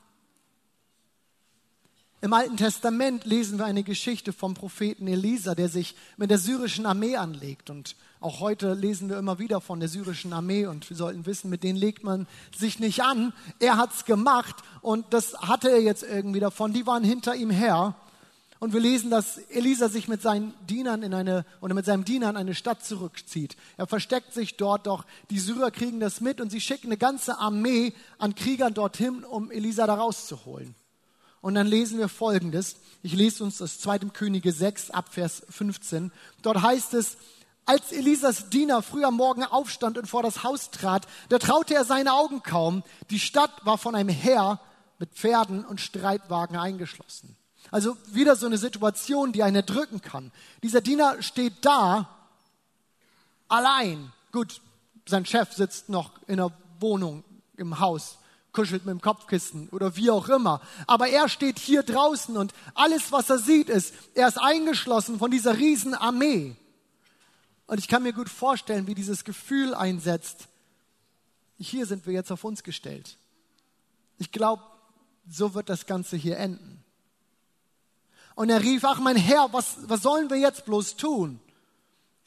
Im 2.23 2.31
Alten 2.31 2.55
Testament 2.55 3.25
lesen 3.25 3.59
wir 3.59 3.65
eine 3.65 3.83
Geschichte 3.83 4.31
vom 4.31 4.53
Propheten 4.53 5.09
Elisa, 5.09 5.55
der 5.55 5.67
sich 5.67 5.93
mit 6.15 6.31
der 6.31 6.37
syrischen 6.37 6.85
Armee 6.85 7.17
anlegt. 7.17 7.69
Und 7.69 7.97
auch 8.21 8.39
heute 8.39 8.75
lesen 8.75 9.09
wir 9.09 9.17
immer 9.17 9.39
wieder 9.39 9.59
von 9.59 9.81
der 9.81 9.89
syrischen 9.89 10.31
Armee 10.31 10.65
und 10.65 10.89
wir 10.89 10.95
sollten 10.95 11.25
wissen, 11.25 11.49
mit 11.49 11.63
denen 11.63 11.77
legt 11.77 12.05
man 12.05 12.25
sich 12.55 12.79
nicht 12.79 13.03
an. 13.03 13.33
Er 13.59 13.75
hat's 13.75 14.05
gemacht 14.05 14.55
und 14.81 15.05
das 15.09 15.33
hatte 15.33 15.69
er 15.69 15.81
jetzt 15.81 16.03
irgendwie 16.03 16.39
davon. 16.39 16.71
Die 16.71 16.87
waren 16.87 17.03
hinter 17.03 17.35
ihm 17.35 17.49
her. 17.49 17.93
Und 18.59 18.71
wir 18.71 18.79
lesen, 18.79 19.09
dass 19.09 19.39
Elisa 19.49 19.89
sich 19.89 20.07
mit 20.07 20.21
seinen 20.21 20.53
Dienern 20.69 21.03
in 21.03 21.13
eine, 21.13 21.43
oder 21.59 21.73
mit 21.73 21.83
seinem 21.83 22.05
Diener 22.05 22.29
in 22.29 22.37
eine 22.37 22.55
Stadt 22.55 22.85
zurückzieht. 22.85 23.57
Er 23.75 23.85
versteckt 23.85 24.33
sich 24.33 24.55
dort, 24.55 24.87
doch 24.87 25.03
die 25.29 25.39
Syrer 25.39 25.71
kriegen 25.71 25.99
das 25.99 26.21
mit 26.21 26.39
und 26.39 26.51
sie 26.51 26.61
schicken 26.61 26.87
eine 26.87 26.97
ganze 26.97 27.37
Armee 27.37 27.91
an 28.17 28.33
Kriegern 28.33 28.73
dorthin, 28.73 29.25
um 29.25 29.51
Elisa 29.51 29.87
da 29.87 29.95
rauszuholen. 29.95 30.73
Und 31.43 31.55
dann 31.55 31.67
lesen 31.67 31.99
wir 31.99 32.07
Folgendes. 32.07 32.77
Ich 33.01 33.11
lese 33.11 33.43
uns 33.43 33.57
das 33.57 33.77
2. 33.81 33.99
Könige 34.13 34.53
6 34.53 34.91
ab 34.91 35.09
Vers 35.11 35.43
15. 35.49 36.09
Dort 36.41 36.61
heißt 36.61 36.93
es, 36.93 37.17
als 37.65 37.91
Elisas 37.91 38.49
Diener 38.49 38.81
früh 38.81 39.03
am 39.03 39.15
Morgen 39.15 39.43
aufstand 39.43 39.97
und 39.97 40.07
vor 40.07 40.23
das 40.23 40.45
Haus 40.45 40.71
trat, 40.71 41.05
da 41.27 41.39
traute 41.39 41.75
er 41.75 41.83
seine 41.83 42.13
Augen 42.13 42.43
kaum. 42.43 42.81
Die 43.09 43.19
Stadt 43.19 43.51
war 43.65 43.77
von 43.77 43.93
einem 43.93 44.07
Heer 44.07 44.61
mit 44.99 45.09
Pferden 45.15 45.65
und 45.65 45.81
Streitwagen 45.81 46.55
eingeschlossen. 46.55 47.35
Also 47.71 47.97
wieder 48.07 48.37
so 48.37 48.45
eine 48.45 48.57
Situation, 48.57 49.33
die 49.33 49.43
einen 49.43 49.57
erdrücken 49.57 49.99
kann. 49.99 50.31
Dieser 50.63 50.79
Diener 50.79 51.21
steht 51.21 51.65
da, 51.65 52.07
allein. 53.49 54.13
Gut, 54.31 54.61
sein 55.05 55.25
Chef 55.25 55.51
sitzt 55.51 55.89
noch 55.89 56.11
in 56.25 56.37
der 56.37 56.53
Wohnung, 56.79 57.25
im 57.57 57.81
Haus 57.81 58.17
kuschelt 58.53 58.85
mit 58.85 58.91
dem 58.91 59.01
Kopfkissen 59.01 59.67
oder 59.69 59.95
wie 59.95 60.09
auch 60.09 60.29
immer. 60.29 60.61
Aber 60.87 61.09
er 61.09 61.27
steht 61.27 61.59
hier 61.59 61.83
draußen 61.83 62.37
und 62.37 62.53
alles, 62.75 63.11
was 63.11 63.29
er 63.29 63.39
sieht, 63.39 63.69
ist, 63.69 63.93
er 64.13 64.27
ist 64.27 64.39
eingeschlossen 64.39 65.19
von 65.19 65.31
dieser 65.31 65.57
riesen 65.57 65.95
Armee. 65.95 66.55
Und 67.65 67.79
ich 67.79 67.87
kann 67.87 68.03
mir 68.03 68.13
gut 68.13 68.29
vorstellen, 68.29 68.87
wie 68.87 68.95
dieses 68.95 69.23
Gefühl 69.23 69.73
einsetzt. 69.73 70.47
Hier 71.57 71.85
sind 71.85 72.05
wir 72.05 72.13
jetzt 72.13 72.31
auf 72.31 72.43
uns 72.43 72.63
gestellt. 72.63 73.17
Ich 74.17 74.31
glaube, 74.31 74.61
so 75.27 75.53
wird 75.53 75.69
das 75.69 75.85
Ganze 75.85 76.15
hier 76.15 76.37
enden. 76.37 76.83
Und 78.35 78.49
er 78.49 78.61
rief, 78.61 78.83
ach 78.83 78.99
mein 78.99 79.15
Herr, 79.15 79.51
was, 79.51 79.77
was 79.87 80.01
sollen 80.01 80.29
wir 80.29 80.37
jetzt 80.37 80.65
bloß 80.65 80.97
tun? 80.97 81.39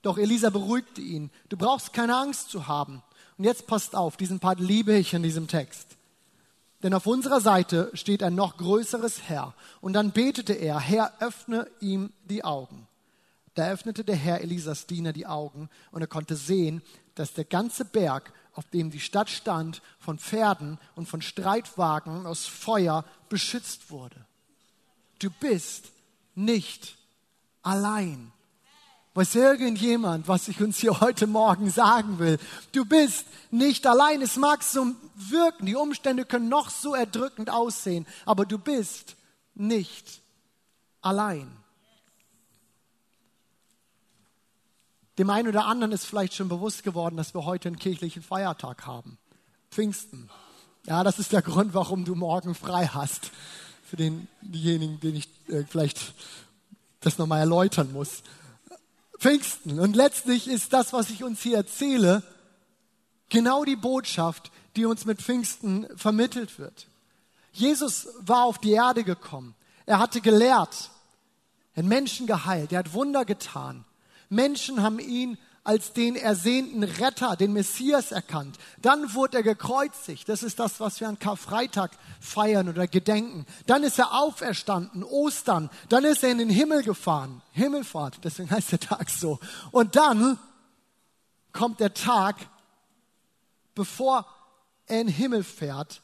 Doch 0.03 0.19
Elisa 0.19 0.51
beruhigte 0.51 1.01
ihn. 1.01 1.31
Du 1.49 1.57
brauchst 1.57 1.93
keine 1.93 2.17
Angst 2.17 2.51
zu 2.51 2.69
haben. 2.69 3.03
Und 3.39 3.45
jetzt 3.45 3.67
passt 3.67 3.95
auf, 3.95 4.17
diesen 4.17 4.41
Part 4.41 4.61
liebe 4.61 4.95
ich 4.95 5.15
in 5.15 5.23
diesem 5.23 5.49
Text. 5.49 5.96
Denn 6.83 6.95
auf 6.95 7.07
unserer 7.07 7.41
Seite 7.41 7.91
steht 7.95 8.23
ein 8.23 8.35
noch 8.35 8.57
größeres 8.59 9.23
Herr. 9.29 9.55
Und 9.81 9.95
dann 9.95 10.13
betete 10.13 10.53
er, 10.53 10.79
Herr, 10.79 11.13
öffne 11.21 11.69
ihm 11.81 12.13
die 12.25 12.45
Augen. 12.45 12.87
Da 13.55 13.71
öffnete 13.71 14.05
der 14.05 14.17
Herr 14.17 14.43
Elisas 14.43 14.87
Diener 14.87 15.15
die 15.15 15.27
Augen 15.27 15.71
und 15.91 16.03
er 16.03 16.07
konnte 16.07 16.37
sehen, 16.37 16.83
dass 17.15 17.33
der 17.33 17.47
ganze 17.47 17.87
Berg, 17.87 18.33
auf 18.53 18.69
dem 18.69 18.91
die 18.91 19.01
Stadt 19.01 19.31
stand, 19.31 19.81
von 19.99 20.19
Pferden 20.19 20.79
und 20.95 21.09
von 21.09 21.23
Streitwagen 21.23 22.27
aus 22.27 22.47
Feuer 22.47 23.07
beschützt 23.31 23.91
wurde. 23.91 24.27
Du 25.19 25.31
bist 25.41 25.91
nicht 26.35 26.97
allein. 27.63 28.31
Weiß 29.17 29.35
irgendjemand, 29.35 30.29
was 30.29 30.47
ich 30.47 30.61
uns 30.61 30.77
hier 30.77 31.01
heute 31.01 31.27
Morgen 31.27 31.71
sagen 31.71 32.19
will? 32.19 32.39
Du 32.73 32.85
bist 32.85 33.25
nicht 33.51 33.87
allein. 33.87 34.21
Es 34.21 34.37
mag 34.37 34.63
so 34.63 34.89
wirken, 35.15 35.65
die 35.65 35.75
Umstände 35.75 36.27
können 36.27 36.51
noch 36.51 36.69
so 36.69 36.95
erdrückend 36.95 37.49
aussehen, 37.49 38.07
aber 38.27 38.45
du 38.45 38.59
bist 38.59 39.17
nicht 39.55 40.21
allein. 41.01 41.51
Dem 45.17 45.31
einen 45.31 45.49
oder 45.49 45.65
anderen 45.65 45.93
ist 45.93 46.05
vielleicht 46.05 46.35
schon 46.35 46.51
bewusst 46.51 46.83
geworden, 46.83 47.17
dass 47.17 47.33
wir 47.33 47.47
heute 47.47 47.69
einen 47.69 47.79
kirchlichen 47.79 48.23
Feiertag 48.23 48.87
haben. 48.87 49.17
Pfingsten. 49.71 50.29
Ja, 50.85 51.03
das 51.05 51.19
ist 51.19 51.33
der 51.33 51.41
Grund, 51.41 51.73
warum 51.73 52.05
du 52.05 52.15
morgen 52.15 52.55
frei 52.55 52.87
hast. 52.89 53.31
Für 53.83 53.97
den, 53.97 54.29
diejenigen, 54.43 55.01
den 55.01 55.17
ich 55.17 55.31
äh, 55.49 55.65
vielleicht 55.67 56.13
das 57.01 57.17
nochmal 57.17 57.41
erläutern 57.41 57.95
muss. 57.95 58.23
Pfingsten. 59.19 59.81
Und 59.81 59.97
letztlich 59.97 60.49
ist 60.49 60.73
das, 60.73 60.93
was 60.93 61.11
ich 61.11 61.25
uns 61.25 61.41
hier 61.41 61.57
erzähle, 61.57 62.23
genau 63.29 63.65
die 63.65 63.77
Botschaft, 63.77 64.51
die 64.77 64.85
uns 64.85 65.05
mit 65.05 65.23
Pfingsten 65.23 65.87
vermittelt 65.97 66.59
wird. 66.59 66.87
Jesus 67.53 68.09
war 68.21 68.45
auf 68.45 68.59
die 68.59 68.73
Erde 68.73 69.05
gekommen. 69.05 69.55
Er 69.87 69.99
hatte 69.99 70.21
gelehrt. 70.21 70.91
Er 71.75 71.83
hat 71.83 71.89
Menschen 71.89 72.27
geheilt. 72.27 72.73
Er 72.73 72.81
hat 72.81 72.93
Wunder 72.93 73.25
getan. 73.25 73.85
Menschen 74.29 74.83
haben 74.83 74.99
ihn 74.99 75.39
als 75.67 75.93
den 75.93 76.15
ersehnten 76.15 76.85
Retter, 76.85 77.35
den 77.35 77.53
Messias 77.53 78.13
erkannt. 78.13 78.57
Dann 78.81 79.15
wurde 79.15 79.39
er 79.39 79.43
gekreuzigt. 79.43 80.29
Das 80.29 80.45
ist 80.45 80.61
das, 80.61 80.79
was 80.79 81.01
wir 81.01 81.09
an 81.09 81.19
Karfreitag 81.19 81.91
feiern 82.21 82.69
oder 82.69 82.87
gedenken. 82.87 83.47
Dann 83.67 83.83
ist 83.83 83.99
er 83.99 84.15
auferstanden, 84.15 85.03
Ostern. 85.03 85.69
Dann 85.89 86.05
ist 86.05 86.23
er 86.23 86.31
in 86.31 86.39
den 86.39 86.51
Himmel 86.51 86.85
gefahren. 86.85 87.43
Himmelfahrt, 87.51 88.21
deswegen 88.23 88.49
heißt 88.49 88.73
der 88.73 88.81
Tag 88.81 89.11
so. 89.11 89.41
Und 89.73 89.97
dann 89.97 90.39
kommt 91.53 91.81
der 91.81 91.95
Tag, 91.95 92.37
bevor 93.75 94.25
er 94.87 95.01
in 95.01 95.09
den 95.09 95.15
Himmel 95.15 95.43
fährt. 95.43 96.01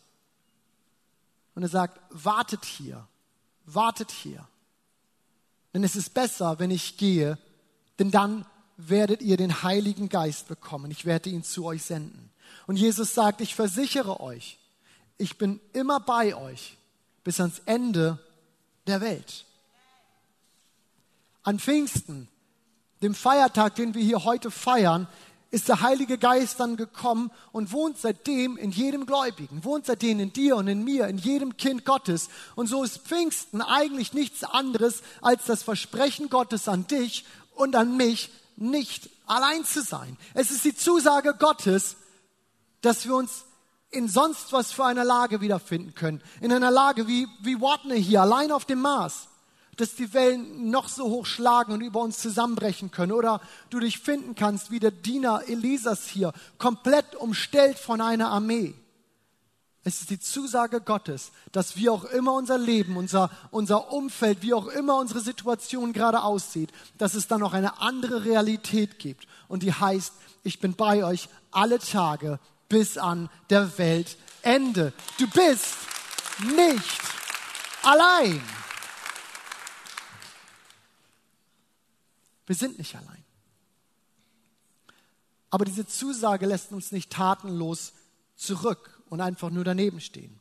Und 1.54 1.62
er 1.62 1.68
sagt, 1.68 2.00
wartet 2.10 2.64
hier, 2.64 3.06
wartet 3.64 4.10
hier. 4.10 4.48
Denn 5.72 5.84
es 5.84 5.94
ist 5.94 6.14
besser, 6.14 6.58
wenn 6.58 6.72
ich 6.72 6.96
gehe, 6.96 7.38
denn 8.00 8.10
dann 8.10 8.44
werdet 8.76 9.22
ihr 9.22 9.36
den 9.36 9.62
Heiligen 9.62 10.08
Geist 10.08 10.48
bekommen. 10.48 10.90
Ich 10.90 11.04
werde 11.04 11.30
ihn 11.30 11.44
zu 11.44 11.64
euch 11.64 11.82
senden. 11.82 12.30
Und 12.66 12.76
Jesus 12.76 13.14
sagt, 13.14 13.40
ich 13.40 13.54
versichere 13.54 14.20
euch, 14.20 14.58
ich 15.18 15.38
bin 15.38 15.60
immer 15.72 16.00
bei 16.00 16.34
euch 16.34 16.76
bis 17.24 17.40
ans 17.40 17.60
Ende 17.66 18.18
der 18.86 19.00
Welt. 19.00 19.44
An 21.42 21.58
Pfingsten, 21.58 22.28
dem 23.02 23.14
Feiertag, 23.14 23.74
den 23.74 23.94
wir 23.94 24.02
hier 24.02 24.24
heute 24.24 24.50
feiern, 24.50 25.08
ist 25.50 25.68
der 25.68 25.82
Heilige 25.82 26.16
Geist 26.16 26.60
dann 26.60 26.76
gekommen 26.76 27.30
und 27.52 27.72
wohnt 27.72 27.98
seitdem 27.98 28.56
in 28.56 28.70
jedem 28.70 29.04
Gläubigen, 29.04 29.64
wohnt 29.64 29.84
seitdem 29.84 30.18
in 30.18 30.32
dir 30.32 30.56
und 30.56 30.66
in 30.66 30.82
mir, 30.82 31.08
in 31.08 31.18
jedem 31.18 31.58
Kind 31.58 31.84
Gottes. 31.84 32.30
Und 32.54 32.68
so 32.68 32.82
ist 32.82 32.98
Pfingsten 32.98 33.60
eigentlich 33.60 34.14
nichts 34.14 34.44
anderes 34.44 35.02
als 35.20 35.44
das 35.44 35.62
Versprechen 35.62 36.30
Gottes 36.30 36.68
an 36.68 36.86
dich 36.86 37.26
und 37.54 37.76
an 37.76 37.98
mich, 37.98 38.30
nicht 38.56 39.10
allein 39.26 39.64
zu 39.64 39.82
sein. 39.82 40.16
Es 40.34 40.50
ist 40.50 40.64
die 40.64 40.76
Zusage 40.76 41.34
Gottes, 41.38 41.96
dass 42.80 43.06
wir 43.06 43.14
uns 43.14 43.44
in 43.90 44.08
sonst 44.08 44.52
was 44.52 44.72
für 44.72 44.84
einer 44.84 45.04
Lage 45.04 45.40
wiederfinden 45.40 45.94
können. 45.94 46.22
In 46.40 46.52
einer 46.52 46.70
Lage 46.70 47.06
wie, 47.06 47.28
wie 47.42 47.60
Watney 47.60 48.02
hier, 48.02 48.22
allein 48.22 48.50
auf 48.50 48.64
dem 48.64 48.80
Mars. 48.80 49.28
Dass 49.76 49.94
die 49.94 50.12
Wellen 50.12 50.70
noch 50.70 50.88
so 50.88 51.04
hoch 51.04 51.26
schlagen 51.26 51.72
und 51.72 51.80
über 51.80 52.00
uns 52.00 52.18
zusammenbrechen 52.18 52.90
können. 52.90 53.12
Oder 53.12 53.40
du 53.70 53.80
dich 53.80 53.98
finden 53.98 54.34
kannst 54.34 54.70
wie 54.70 54.80
der 54.80 54.90
Diener 54.90 55.42
Elisas 55.46 56.06
hier, 56.06 56.32
komplett 56.58 57.14
umstellt 57.14 57.78
von 57.78 58.00
einer 58.00 58.30
Armee. 58.30 58.74
Es 59.84 60.00
ist 60.00 60.10
die 60.10 60.20
Zusage 60.20 60.80
Gottes, 60.80 61.32
dass 61.50 61.76
wie 61.76 61.88
auch 61.88 62.04
immer 62.04 62.34
unser 62.34 62.56
Leben, 62.56 62.96
unser, 62.96 63.30
unser 63.50 63.92
Umfeld, 63.92 64.40
wie 64.42 64.54
auch 64.54 64.68
immer 64.68 64.96
unsere 64.96 65.20
Situation 65.20 65.92
gerade 65.92 66.22
aussieht, 66.22 66.70
dass 66.98 67.14
es 67.14 67.26
dann 67.26 67.40
noch 67.40 67.52
eine 67.52 67.80
andere 67.80 68.24
Realität 68.24 69.00
gibt. 69.00 69.26
Und 69.48 69.64
die 69.64 69.72
heißt, 69.72 70.12
ich 70.44 70.60
bin 70.60 70.74
bei 70.74 71.04
euch 71.04 71.28
alle 71.50 71.80
Tage 71.80 72.38
bis 72.68 72.96
an 72.96 73.28
der 73.50 73.76
Weltende. 73.76 74.92
Du 75.18 75.26
bist 75.28 75.74
nicht 76.56 77.00
allein. 77.82 78.40
Wir 82.46 82.56
sind 82.56 82.78
nicht 82.78 82.94
allein. 82.94 83.24
Aber 85.50 85.64
diese 85.64 85.86
Zusage 85.86 86.46
lässt 86.46 86.70
uns 86.72 86.92
nicht 86.92 87.10
tatenlos 87.10 87.92
zurück 88.36 88.91
und 89.12 89.20
einfach 89.20 89.50
nur 89.50 89.62
daneben 89.62 90.00
stehen. 90.00 90.40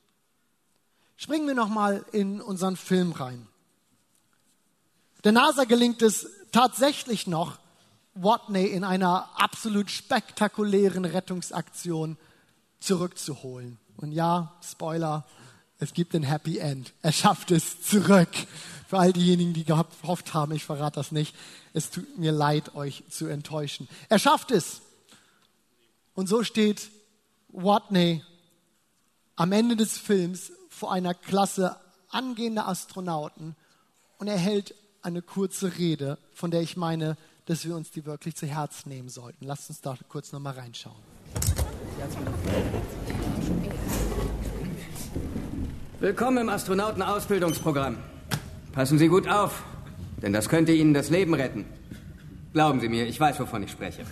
Springen 1.17 1.45
wir 1.45 1.55
nochmal 1.55 2.05
in 2.13 2.39
unseren 2.39 2.77
Film 2.77 3.11
rein. 3.11 3.45
Der 5.25 5.33
NASA 5.33 5.65
gelingt 5.65 6.01
es 6.01 6.25
tatsächlich 6.53 7.27
noch, 7.27 7.59
Watney 8.13 8.67
in 8.67 8.85
einer 8.85 9.29
absolut 9.35 9.91
spektakulären 9.91 11.03
Rettungsaktion 11.03 12.17
zurückzuholen. 12.79 13.77
Und 13.97 14.13
ja, 14.13 14.55
Spoiler, 14.63 15.25
es 15.77 15.93
gibt 15.93 16.15
ein 16.15 16.23
Happy 16.23 16.59
End. 16.59 16.93
Er 17.01 17.11
schafft 17.11 17.51
es 17.51 17.81
zurück. 17.81 18.29
Für 18.87 18.99
all 18.99 19.11
diejenigen, 19.11 19.53
die 19.53 19.65
gehofft 19.65 20.33
haben, 20.33 20.53
ich 20.53 20.63
verrate 20.63 20.95
das 20.95 21.11
nicht. 21.11 21.35
Es 21.73 21.89
tut 21.89 22.17
mir 22.17 22.31
leid, 22.31 22.73
euch 22.73 23.03
zu 23.09 23.27
enttäuschen. 23.27 23.89
Er 24.07 24.17
schafft 24.17 24.49
es. 24.49 24.79
Und 26.13 26.29
so 26.29 26.45
steht 26.45 26.89
Watney 27.49 28.23
am 29.41 29.51
Ende 29.53 29.75
des 29.75 29.97
Films 29.97 30.51
vor 30.69 30.91
einer 30.91 31.15
Klasse 31.15 31.75
angehender 32.11 32.67
Astronauten 32.67 33.55
und 34.19 34.27
er 34.27 34.37
hält 34.37 34.75
eine 35.01 35.23
kurze 35.23 35.79
Rede, 35.79 36.19
von 36.31 36.51
der 36.51 36.61
ich 36.61 36.77
meine, 36.77 37.17
dass 37.47 37.65
wir 37.65 37.75
uns 37.75 37.89
die 37.89 38.05
wirklich 38.05 38.35
zu 38.35 38.45
Herzen 38.45 38.89
nehmen 38.89 39.09
sollten. 39.09 39.43
Lasst 39.45 39.67
uns 39.71 39.81
da 39.81 39.97
kurz 40.09 40.31
nochmal 40.31 40.53
reinschauen. 40.53 40.95
Willkommen 45.99 46.37
im 46.37 46.49
Astronautenausbildungsprogramm. 46.49 47.97
Passen 48.73 48.99
Sie 48.99 49.07
gut 49.07 49.27
auf, 49.27 49.63
denn 50.21 50.33
das 50.33 50.49
könnte 50.49 50.71
Ihnen 50.71 50.93
das 50.93 51.09
Leben 51.09 51.33
retten. 51.33 51.65
Glauben 52.53 52.79
Sie 52.79 52.89
mir, 52.89 53.07
ich 53.07 53.19
weiß, 53.19 53.39
wovon 53.39 53.63
ich 53.63 53.71
spreche. 53.71 54.03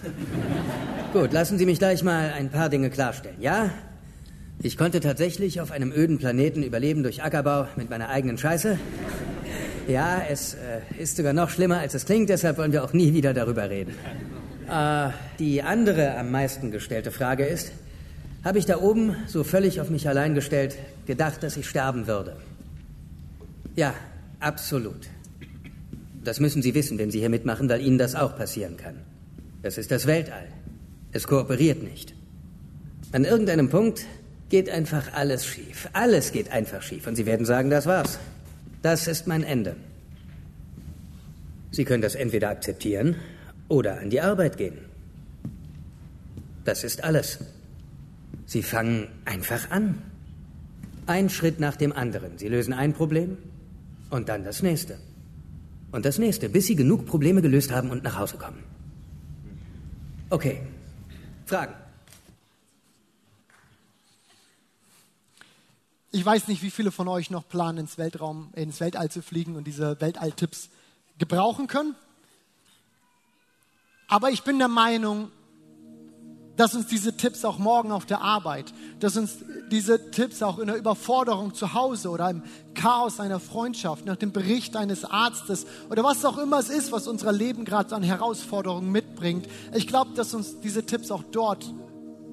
Gut, 1.14 1.34
lassen 1.34 1.60
Sie 1.60 1.68
mich 1.68 1.78
gleich 1.78 2.02
mal 2.02 2.32
ein 2.32 2.50
paar 2.50 2.70
Dinge 2.70 2.90
klarstellen, 2.90 3.40
ja? 3.40 3.70
Ich 4.62 4.76
konnte 4.76 5.00
tatsächlich 5.00 5.62
auf 5.62 5.72
einem 5.72 5.94
öden 5.94 6.18
Planeten 6.18 6.64
überleben 6.64 7.02
durch 7.02 7.24
Ackerbau 7.24 7.68
mit 7.78 7.90
meiner 7.90 8.10
eigenen 8.10 8.38
Scheiße. 8.38 8.78
Ja, 9.88 10.22
es 10.30 10.56
äh, 10.56 11.02
ist 11.02 11.16
sogar 11.16 11.32
noch 11.32 11.50
schlimmer, 11.50 11.80
als 11.80 11.94
es 11.94 12.06
klingt, 12.06 12.30
deshalb 12.30 12.58
wollen 12.58 12.74
wir 12.74 12.84
auch 12.84 12.92
nie 12.92 13.14
wieder 13.14 13.34
darüber 13.34 13.70
reden. 13.70 13.96
Äh, 14.70 15.12
die 15.40 15.64
andere 15.64 16.18
am 16.18 16.30
meisten 16.32 16.72
gestellte 16.72 17.12
Frage 17.12 17.46
ist, 17.46 17.72
habe 18.44 18.60
ich 18.60 18.66
da 18.66 18.80
oben, 18.80 19.16
so 19.28 19.46
völlig 19.46 19.80
auf 19.80 19.90
mich 19.90 20.10
allein 20.10 20.36
gestellt, 20.36 20.78
gedacht, 21.08 21.42
dass 21.42 21.56
ich 21.56 21.68
sterben 21.68 22.06
würde? 22.06 22.36
Ja, 23.78 23.94
absolut. 24.42 25.08
Das 26.22 26.42
müssen 26.42 26.62
Sie 26.62 26.76
wissen, 26.76 26.98
wenn 26.98 27.12
Sie 27.12 27.20
hier 27.20 27.30
mitmachen, 27.30 27.70
weil 27.70 27.82
Ihnen 27.82 27.98
das 27.98 28.14
auch 28.14 28.36
passieren 28.36 28.76
kann. 28.76 28.96
Das 29.62 29.78
ist 29.78 29.90
das 29.90 30.06
Weltall. 30.06 30.50
Es 31.14 31.28
kooperiert 31.28 31.82
nicht. 31.82 32.14
An 33.14 33.24
irgendeinem 33.24 33.70
Punkt 33.70 34.06
geht 34.50 34.70
einfach 34.70 35.14
alles 35.14 35.46
schief. 35.46 35.90
Alles 35.94 36.32
geht 36.32 36.52
einfach 36.52 36.82
schief. 36.82 37.08
Und 37.08 37.16
Sie 37.16 37.26
werden 37.26 37.46
sagen, 37.46 37.70
das 37.70 37.86
war's. 37.86 38.20
Das 38.82 39.08
ist 39.08 39.28
mein 39.28 39.44
Ende. 39.44 39.76
Sie 41.72 41.86
können 41.86 42.02
das 42.02 42.16
entweder 42.16 42.50
akzeptieren 42.50 43.16
oder 43.68 44.00
an 44.00 44.10
die 44.10 44.22
Arbeit 44.22 44.58
gehen. 44.58 44.78
Das 46.66 46.84
ist 46.84 47.04
alles. 47.04 47.40
Sie 48.46 48.64
fangen 48.64 49.08
einfach 49.26 49.70
an. 49.70 50.02
Ein 51.06 51.30
Schritt 51.30 51.60
nach 51.60 51.76
dem 51.76 51.92
anderen. 51.92 52.38
Sie 52.38 52.48
lösen 52.48 52.74
ein 52.74 52.94
Problem 52.94 53.38
und 54.10 54.30
dann 54.30 54.44
das 54.44 54.64
nächste. 54.64 54.98
Und 55.92 56.06
das 56.06 56.20
nächste, 56.20 56.50
bis 56.50 56.68
Sie 56.68 56.76
genug 56.76 57.06
Probleme 57.06 57.42
gelöst 57.42 57.72
haben 57.72 57.90
und 57.90 58.04
nach 58.04 58.18
Hause 58.18 58.38
kommen. 58.38 58.64
Okay. 60.30 60.60
Fragen? 61.46 61.74
Ich 66.12 66.26
weiß 66.26 66.48
nicht, 66.48 66.64
wie 66.64 66.72
viele 66.72 66.92
von 66.92 67.08
euch 67.08 67.30
noch 67.30 67.48
planen, 67.48 67.80
ins 67.80 68.00
Weltraum, 68.00 68.50
ins 68.56 68.80
Weltall 68.80 69.12
zu 69.12 69.22
fliegen 69.22 69.56
und 69.56 69.66
diese 69.66 70.02
Weltalltipps 70.02 70.70
gebrauchen 71.20 71.68
können. 71.68 71.96
Aber 74.08 74.32
ich 74.32 74.44
bin 74.44 74.58
der 74.58 74.70
Meinung, 74.70 75.30
dass 76.56 76.74
uns 76.74 76.88
diese 76.88 77.16
Tipps 77.16 77.46
auch 77.46 77.60
morgen 77.60 77.92
auf 77.92 78.08
der 78.08 78.22
Arbeit, 78.22 78.74
dass 79.00 79.16
uns 79.16 79.38
diese 79.72 80.10
Tipps 80.10 80.42
auch 80.42 80.58
in 80.58 80.68
der 80.68 80.78
Überforderung 80.78 81.54
zu 81.54 81.74
Hause 81.74 82.10
oder 82.10 82.30
im 82.32 82.44
Chaos 82.74 83.20
einer 83.20 83.40
Freundschaft, 83.40 84.06
nach 84.06 84.18
dem 84.18 84.34
Bericht 84.34 84.76
eines 84.76 85.06
Arztes 85.06 85.68
oder 85.90 86.04
was 86.04 86.26
auch 86.26 86.38
immer 86.40 86.58
es 86.60 86.70
ist, 86.70 86.92
was 86.92 87.08
unser 87.08 87.32
Leben 87.32 87.66
gerade 87.66 87.96
an 87.96 88.04
Herausforderungen 88.04 88.92
mitbringt, 88.92 89.48
ich 89.74 89.88
glaube, 89.88 90.16
dass 90.16 90.34
uns 90.34 90.60
diese 90.60 90.86
Tipps 90.86 91.12
auch 91.12 91.24
dort 91.32 91.72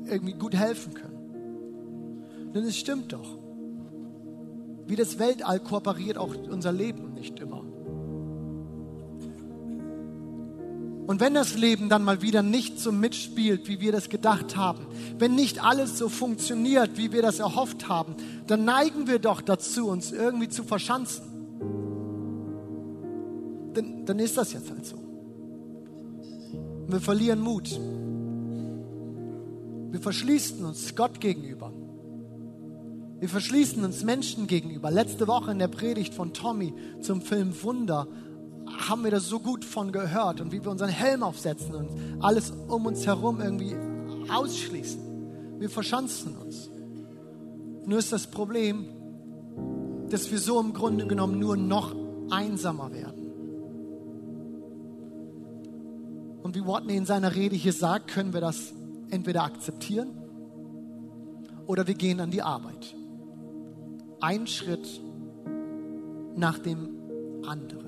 irgendwie 0.07 0.33
gut 0.33 0.57
helfen 0.57 0.95
können. 0.95 2.53
Denn 2.55 2.65
es 2.65 2.77
stimmt 2.79 3.13
doch. 3.13 3.46
Wie 4.87 4.97
das 4.97 5.19
Weltall 5.19 5.61
kooperiert 5.61 6.19
auch 6.19 6.35
unser 6.51 6.73
Leben 6.73 7.15
nicht 7.15 7.41
immer. 7.41 7.63
Und 11.07 11.21
wenn 11.21 11.35
das 11.35 11.57
Leben 11.57 11.89
dann 11.89 12.03
mal 12.03 12.21
wieder 12.21 12.43
nicht 12.43 12.81
so 12.81 12.91
mitspielt, 12.91 13.69
wie 13.69 13.81
wir 13.81 13.93
das 13.93 14.09
gedacht 14.09 14.57
haben, 14.57 14.87
wenn 15.19 15.37
nicht 15.37 15.63
alles 15.63 15.99
so 15.99 16.09
funktioniert, 16.09 16.99
wie 16.99 17.13
wir 17.13 17.23
das 17.23 17.39
erhofft 17.39 17.89
haben, 17.89 18.17
dann 18.49 18.65
neigen 18.65 19.07
wir 19.07 19.21
doch 19.21 19.41
dazu, 19.41 19.87
uns 19.89 20.11
irgendwie 20.11 20.49
zu 20.49 20.65
verschanzen. 20.65 21.25
Dann, 23.73 24.05
dann 24.05 24.19
ist 24.19 24.37
das 24.37 24.53
jetzt 24.53 24.69
halt 24.69 24.85
so. 24.85 24.97
Wir 26.89 27.01
verlieren 27.01 27.41
Mut. 27.41 27.79
Wir 29.93 30.01
verschließen 30.01 30.65
uns 30.65 30.95
Gott 30.97 31.21
gegenüber. 31.21 31.73
Wir 33.19 33.29
verschließen 33.31 33.83
uns 33.83 34.05
Menschen 34.05 34.47
gegenüber. 34.47 34.91
Letzte 34.91 35.27
Woche 35.27 35.51
in 35.51 35.59
der 35.59 35.69
Predigt 35.69 36.13
von 36.13 36.35
Tommy 36.35 36.75
zum 37.01 37.23
Film 37.23 37.55
Wunder 37.63 38.07
haben 38.67 39.05
wir 39.05 39.11
das 39.11 39.27
so 39.27 39.41
gut 39.41 39.65
von 39.65 39.91
gehört 39.91 40.41
und 40.41 40.53
wie 40.53 40.63
wir 40.63 40.71
unseren 40.71 40.91
Helm 40.91 41.23
aufsetzen 41.23 41.75
und 41.75 42.23
alles 42.23 42.53
um 42.69 42.85
uns 42.85 43.07
herum 43.07 43.41
irgendwie 43.41 43.75
ausschließen. 44.31 45.59
Wir 45.59 45.71
verschanzen 45.71 46.37
uns. 46.37 46.71
Nur 47.87 47.99
ist 47.99 48.13
das 48.13 48.27
Problem, 48.27 48.87
dass 50.11 50.31
wir 50.31 50.39
so 50.39 50.61
im 50.61 50.75
Grunde 50.75 51.07
genommen 51.07 51.39
nur 51.39 51.57
noch 51.57 51.95
einsamer 52.31 52.93
werden. 52.93 53.23
Und 56.43 56.55
wie 56.55 56.67
Watney 56.67 56.97
in 56.97 57.07
seiner 57.07 57.35
Rede 57.35 57.57
hier 57.57 57.73
sagt, 57.73 58.09
können 58.09 58.35
wir 58.35 58.41
das 58.41 58.75
entweder 59.11 59.45
akzeptieren 59.45 60.11
oder 61.67 61.87
wir 61.87 61.95
gehen 61.95 62.21
an 62.21 62.31
die 62.31 62.43
Arbeit. 62.43 62.95
Ein 64.21 64.47
Schritt 64.47 65.01
nach 66.37 66.59
dem 66.59 66.89
anderen. 67.47 67.87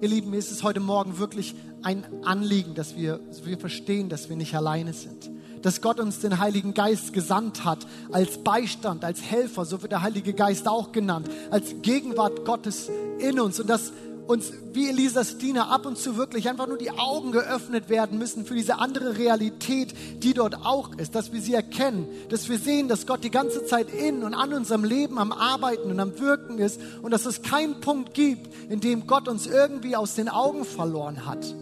Ihr 0.00 0.08
Lieben, 0.08 0.30
mir 0.30 0.38
ist 0.38 0.50
es 0.50 0.62
heute 0.62 0.80
Morgen 0.80 1.18
wirklich 1.18 1.54
ein 1.82 2.04
Anliegen, 2.24 2.74
dass 2.74 2.96
wir, 2.96 3.20
wir 3.44 3.58
verstehen, 3.58 4.08
dass 4.08 4.28
wir 4.28 4.36
nicht 4.36 4.54
alleine 4.54 4.92
sind. 4.92 5.30
Dass 5.60 5.80
Gott 5.80 6.00
uns 6.00 6.20
den 6.20 6.38
Heiligen 6.38 6.74
Geist 6.74 7.12
gesandt 7.12 7.64
hat 7.64 7.86
als 8.12 8.38
Beistand, 8.42 9.04
als 9.04 9.22
Helfer, 9.22 9.64
so 9.64 9.82
wird 9.82 9.92
der 9.92 10.02
Heilige 10.02 10.32
Geist 10.32 10.68
auch 10.68 10.92
genannt, 10.92 11.28
als 11.50 11.76
Gegenwart 11.82 12.44
Gottes 12.44 12.90
in 13.18 13.40
uns. 13.40 13.60
Und 13.60 13.68
dass 13.68 13.92
uns 14.26 14.52
wie 14.72 14.88
Elisas 14.88 15.38
Diener 15.38 15.70
ab 15.70 15.86
und 15.86 15.98
zu 15.98 16.16
wirklich 16.16 16.48
einfach 16.48 16.66
nur 16.66 16.78
die 16.78 16.90
Augen 16.90 17.32
geöffnet 17.32 17.88
werden 17.88 18.18
müssen 18.18 18.46
für 18.46 18.54
diese 18.54 18.78
andere 18.78 19.18
Realität, 19.18 19.94
die 20.22 20.34
dort 20.34 20.64
auch 20.64 20.94
ist, 20.96 21.14
dass 21.14 21.32
wir 21.32 21.40
sie 21.40 21.54
erkennen, 21.54 22.08
dass 22.30 22.48
wir 22.48 22.58
sehen, 22.58 22.88
dass 22.88 23.06
Gott 23.06 23.22
die 23.22 23.30
ganze 23.30 23.66
Zeit 23.66 23.92
in 23.92 24.22
und 24.22 24.34
an 24.34 24.52
unserem 24.52 24.84
Leben 24.84 25.18
am 25.18 25.32
Arbeiten 25.32 25.90
und 25.90 26.00
am 26.00 26.18
Wirken 26.18 26.58
ist 26.58 26.80
und 27.02 27.10
dass 27.10 27.26
es 27.26 27.42
keinen 27.42 27.80
Punkt 27.80 28.14
gibt, 28.14 28.50
in 28.70 28.80
dem 28.80 29.06
Gott 29.06 29.28
uns 29.28 29.46
irgendwie 29.46 29.96
aus 29.96 30.14
den 30.14 30.28
Augen 30.28 30.64
verloren 30.64 31.26
hat, 31.26 31.54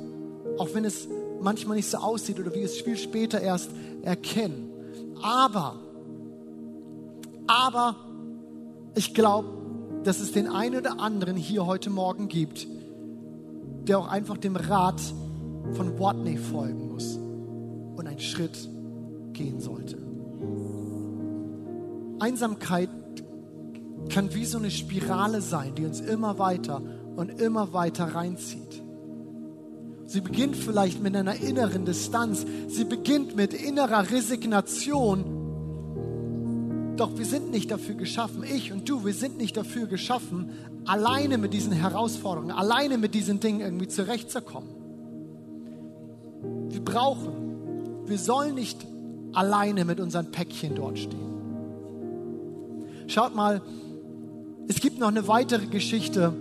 auch 0.59 0.68
wenn 0.72 0.85
es 0.85 1.09
manchmal 1.40 1.77
nicht 1.77 1.90
so 1.90 1.98
aussieht 1.98 2.38
oder 2.38 2.55
wir 2.55 2.64
es 2.64 2.81
viel 2.81 2.96
später 2.96 3.40
erst 3.40 3.70
erkennen. 4.03 4.70
Aber, 5.20 5.81
aber 7.46 7.96
ich 8.94 9.14
glaube, 9.14 9.62
dass 10.04 10.20
es 10.20 10.32
den 10.32 10.48
einen 10.48 10.76
oder 10.76 11.00
anderen 11.00 11.36
hier 11.36 11.66
heute 11.66 11.90
Morgen 11.90 12.28
gibt, 12.28 12.66
der 13.86 13.98
auch 13.98 14.08
einfach 14.08 14.36
dem 14.36 14.56
Rat 14.56 15.00
von 15.72 15.98
Watney 15.98 16.36
folgen 16.36 16.92
muss 16.92 17.16
und 17.96 18.06
einen 18.06 18.20
Schritt 18.20 18.68
gehen 19.32 19.60
sollte. 19.60 19.98
Einsamkeit 22.18 22.88
kann 24.08 24.34
wie 24.34 24.44
so 24.44 24.58
eine 24.58 24.70
Spirale 24.70 25.40
sein, 25.40 25.74
die 25.74 25.84
uns 25.84 26.00
immer 26.00 26.38
weiter 26.38 26.82
und 27.16 27.40
immer 27.40 27.72
weiter 27.72 28.14
reinzieht. 28.14 28.82
Sie 30.06 30.20
beginnt 30.20 30.56
vielleicht 30.56 31.02
mit 31.02 31.16
einer 31.16 31.36
inneren 31.36 31.84
Distanz. 31.84 32.44
Sie 32.68 32.84
beginnt 32.84 33.34
mit 33.34 33.54
innerer 33.54 34.10
Resignation 34.10 35.41
doch 36.96 37.16
wir 37.16 37.24
sind 37.24 37.50
nicht 37.50 37.70
dafür 37.70 37.94
geschaffen, 37.94 38.42
ich 38.44 38.72
und 38.72 38.88
du, 38.88 39.05
wir 39.05 39.14
sind 39.14 39.38
nicht 39.38 39.57
dafür 39.57 39.87
geschaffen, 39.87 40.50
alleine 40.85 41.38
mit 41.38 41.55
diesen 41.55 41.72
Herausforderungen, 41.72 42.50
alleine 42.50 42.98
mit 42.98 43.14
diesen 43.14 43.40
Dingen 43.40 43.61
irgendwie 43.61 43.88
zurechtzukommen. 43.88 44.68
Wir 46.68 46.85
brauchen, 46.85 48.07
wir 48.07 48.18
sollen 48.18 48.55
nicht 48.55 48.87
alleine 49.33 49.85
mit 49.85 50.00
unseren 50.00 50.31
Päckchen 50.31 50.74
dort 50.74 50.98
stehen. 50.98 51.33
Schaut 53.07 53.35
mal, 53.35 53.62
es 54.68 54.81
gibt 54.81 54.98
noch 54.98 55.09
eine 55.09 55.26
weitere 55.28 55.66
Geschichte 55.66 56.33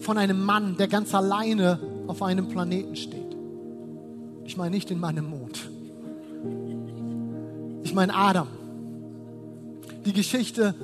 von 0.00 0.18
einem 0.18 0.44
Mann, 0.44 0.76
der 0.76 0.88
ganz 0.88 1.14
alleine 1.14 1.78
auf 2.06 2.22
einem 2.22 2.48
Planeten 2.48 2.96
steht. 2.96 3.36
Ich 4.44 4.56
meine 4.56 4.74
nicht 4.74 4.90
in 4.90 5.00
meinem 5.00 5.28
Mond. 5.28 5.70
Ich 7.82 7.94
meine 7.94 8.14
Adam 8.14 8.46
die 10.06 10.12
Geschichte 10.12 10.74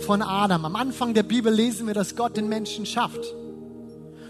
von 0.00 0.22
Adam. 0.22 0.64
Am 0.66 0.76
Anfang 0.76 1.14
der 1.14 1.22
Bibel 1.22 1.52
lesen 1.52 1.86
wir, 1.86 1.94
dass 1.94 2.16
Gott 2.16 2.36
den 2.36 2.48
Menschen 2.48 2.84
schafft. 2.84 3.34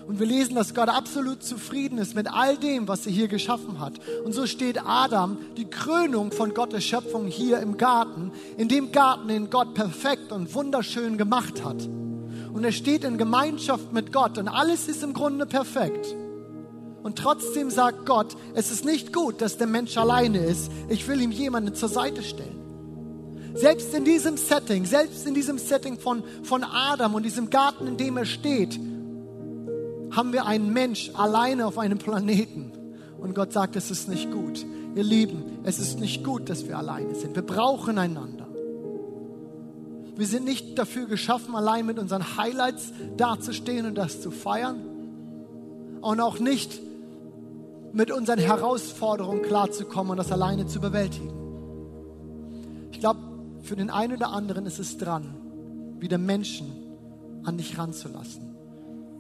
Und 0.07 0.21
wir 0.21 0.27
lesen, 0.27 0.55
dass 0.55 0.73
Gott 0.73 0.89
absolut 0.89 1.43
zufrieden 1.43 1.99
ist 1.99 2.15
mit 2.15 2.33
all 2.33 2.57
dem, 2.57 2.87
was 2.87 3.05
er 3.07 3.13
hier 3.13 3.27
geschaffen 3.27 3.81
hat. 3.81 3.95
Und 4.25 4.33
so 4.33 4.47
steht 4.47 4.81
Adam, 4.87 5.39
die 5.57 5.65
Krönung 5.65 6.31
von 6.31 6.55
Gottes 6.55 6.85
Schöpfung 6.85 7.27
hier 7.27 7.59
im 7.59 7.77
Garten, 7.77 8.31
in 8.57 8.69
dem 8.69 8.93
Garten, 8.93 9.27
den 9.27 9.51
Gott 9.51 9.75
perfekt 9.75 10.31
und 10.31 10.55
wunderschön 10.55 11.19
gemacht 11.19 11.65
hat. 11.65 11.89
Und 12.53 12.63
er 12.63 12.71
steht 12.71 13.03
in 13.03 13.19
Gemeinschaft 13.19 13.93
mit 13.93 14.13
Gott 14.13 14.39
und 14.39 14.47
alles 14.47 14.87
ist 14.87 15.03
im 15.03 15.13
Grunde 15.13 15.45
perfekt. 15.45 16.15
Und 17.03 17.19
trotzdem 17.19 17.71
sagt 17.71 18.07
Gott, 18.07 18.37
es 18.55 18.71
ist 18.71 18.85
nicht 18.85 19.13
gut, 19.13 19.41
dass 19.41 19.59
der 19.59 19.67
Mensch 19.67 19.97
alleine 19.97 20.39
ist. 20.39 20.71
Ich 20.89 21.09
will 21.09 21.21
ihm 21.21 21.33
jemanden 21.33 21.75
zur 21.75 21.89
Seite 21.89 22.23
stellen. 22.23 22.66
Selbst 23.57 23.95
in 23.95 24.05
diesem 24.05 24.37
Setting, 24.37 24.85
selbst 24.85 25.27
in 25.27 25.35
diesem 25.35 25.59
Setting 25.59 25.99
von, 25.99 26.23
von 26.43 26.63
Adam 26.63 27.15
und 27.15 27.25
diesem 27.25 27.49
Garten, 27.49 27.87
in 27.87 27.97
dem 27.97 28.17
er 28.19 28.27
steht, 28.27 28.79
haben 30.11 30.33
wir 30.33 30.47
einen 30.47 30.73
Mensch 30.73 31.11
alleine 31.15 31.67
auf 31.67 31.79
einem 31.79 31.99
Planeten. 31.99 32.73
Und 33.19 33.35
Gott 33.35 33.53
sagt, 33.53 33.77
es 33.77 33.91
ist 33.91 34.09
nicht 34.09 34.31
gut. 34.31 34.65
Ihr 34.95 35.05
Lieben, 35.05 35.61
es 35.65 35.79
ist 35.79 36.01
nicht 36.01 36.23
gut, 36.23 36.51
dass 36.51 36.69
wir 36.69 36.77
alleine 36.77 37.15
sind. 37.15 37.35
Wir 37.35 37.43
brauchen 37.43 37.99
einander. 37.99 38.47
Wir 40.17 40.27
sind 40.27 40.45
nicht 40.45 40.79
dafür 40.79 41.07
geschaffen, 41.07 41.55
allein 41.55 41.85
mit 41.85 41.99
unseren 41.99 42.37
Highlights 42.37 42.93
dazustehen 43.17 43.87
und 43.87 43.97
das 43.97 44.21
zu 44.21 44.31
feiern. 44.31 44.81
Und 46.01 46.21
auch 46.21 46.39
nicht 46.39 46.81
mit 47.93 48.11
unseren 48.11 48.39
Herausforderungen 48.39 49.43
klarzukommen 49.43 50.13
und 50.13 50.17
das 50.19 50.31
alleine 50.31 50.67
zu 50.67 50.81
bewältigen. 50.81 51.46
Für 53.67 53.75
den 53.75 53.91
einen 53.91 54.13
oder 54.13 54.31
anderen 54.31 54.65
ist 54.65 54.79
es 54.79 54.97
dran, 54.97 55.35
wieder 55.99 56.19
Menschen 56.19 56.71
an 57.43 57.59
dich 57.59 57.77
ranzulassen. 57.77 58.55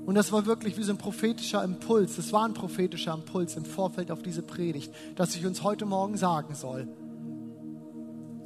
Und 0.06 0.14
das 0.14 0.30
war 0.30 0.46
wirklich 0.46 0.78
wie 0.78 0.84
so 0.84 0.92
ein 0.92 0.98
prophetischer 0.98 1.64
Impuls. 1.64 2.14
Das 2.14 2.32
war 2.32 2.44
ein 2.46 2.54
prophetischer 2.54 3.12
Impuls 3.12 3.56
im 3.56 3.64
Vorfeld 3.64 4.12
auf 4.12 4.22
diese 4.22 4.42
Predigt, 4.42 4.94
dass 5.16 5.34
ich 5.34 5.44
uns 5.44 5.64
heute 5.64 5.84
Morgen 5.84 6.16
sagen 6.16 6.54
soll, 6.54 6.86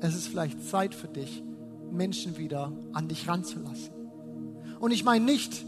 es 0.01 0.15
ist 0.15 0.29
vielleicht 0.29 0.67
Zeit 0.67 0.95
für 0.95 1.09
dich, 1.09 1.43
Menschen 1.91 2.39
wieder 2.39 2.73
an 2.95 3.09
dich 3.09 3.29
ranzulassen. 3.29 3.93
Und 4.79 4.93
ich 4.93 5.05
meine 5.05 5.23
nicht 5.23 5.67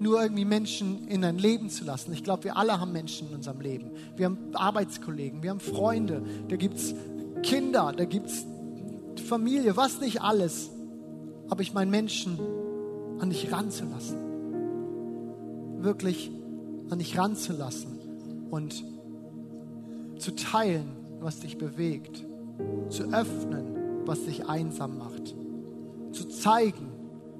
nur 0.00 0.20
irgendwie 0.20 0.46
Menschen 0.46 1.06
in 1.06 1.22
dein 1.22 1.38
Leben 1.38 1.70
zu 1.70 1.84
lassen. 1.84 2.12
Ich 2.12 2.24
glaube, 2.24 2.42
wir 2.42 2.56
alle 2.56 2.80
haben 2.80 2.90
Menschen 2.90 3.28
in 3.28 3.36
unserem 3.36 3.60
Leben. 3.60 3.92
Wir 4.16 4.26
haben 4.26 4.38
Arbeitskollegen, 4.52 5.44
wir 5.44 5.50
haben 5.50 5.60
Freunde, 5.60 6.24
da 6.48 6.56
gibt 6.56 6.78
es 6.78 6.96
Kinder, 7.44 7.92
da 7.96 8.04
gibt 8.04 8.26
es 8.26 8.44
Familie, 9.28 9.76
was 9.76 10.00
nicht 10.00 10.22
alles. 10.22 10.70
Aber 11.48 11.62
ich 11.62 11.72
meine, 11.74 11.90
Menschen 11.90 12.38
an 13.20 13.30
dich 13.30 13.52
ranzulassen. 13.52 14.18
Wirklich 15.82 16.30
an 16.90 16.98
dich 16.98 17.16
ranzulassen 17.16 17.98
und 18.50 18.84
zu 20.18 20.34
teilen, 20.34 20.96
was 21.20 21.40
dich 21.40 21.58
bewegt. 21.58 22.24
Zu 22.88 23.12
öffnen, 23.12 24.06
was 24.06 24.24
dich 24.24 24.46
einsam 24.46 24.98
macht. 24.98 25.36
Zu 26.12 26.28
zeigen, 26.28 26.88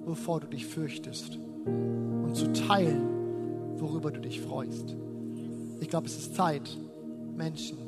wovor 0.04 0.40
du 0.40 0.46
dich 0.48 0.66
fürchtest. 0.66 1.38
Und 1.64 2.36
zu 2.36 2.52
teilen, 2.52 3.08
worüber 3.78 4.12
du 4.12 4.20
dich 4.20 4.40
freust. 4.40 4.94
Ich 5.80 5.88
glaube, 5.88 6.06
es 6.06 6.18
ist 6.18 6.34
Zeit, 6.34 6.76
Menschen 7.36 7.78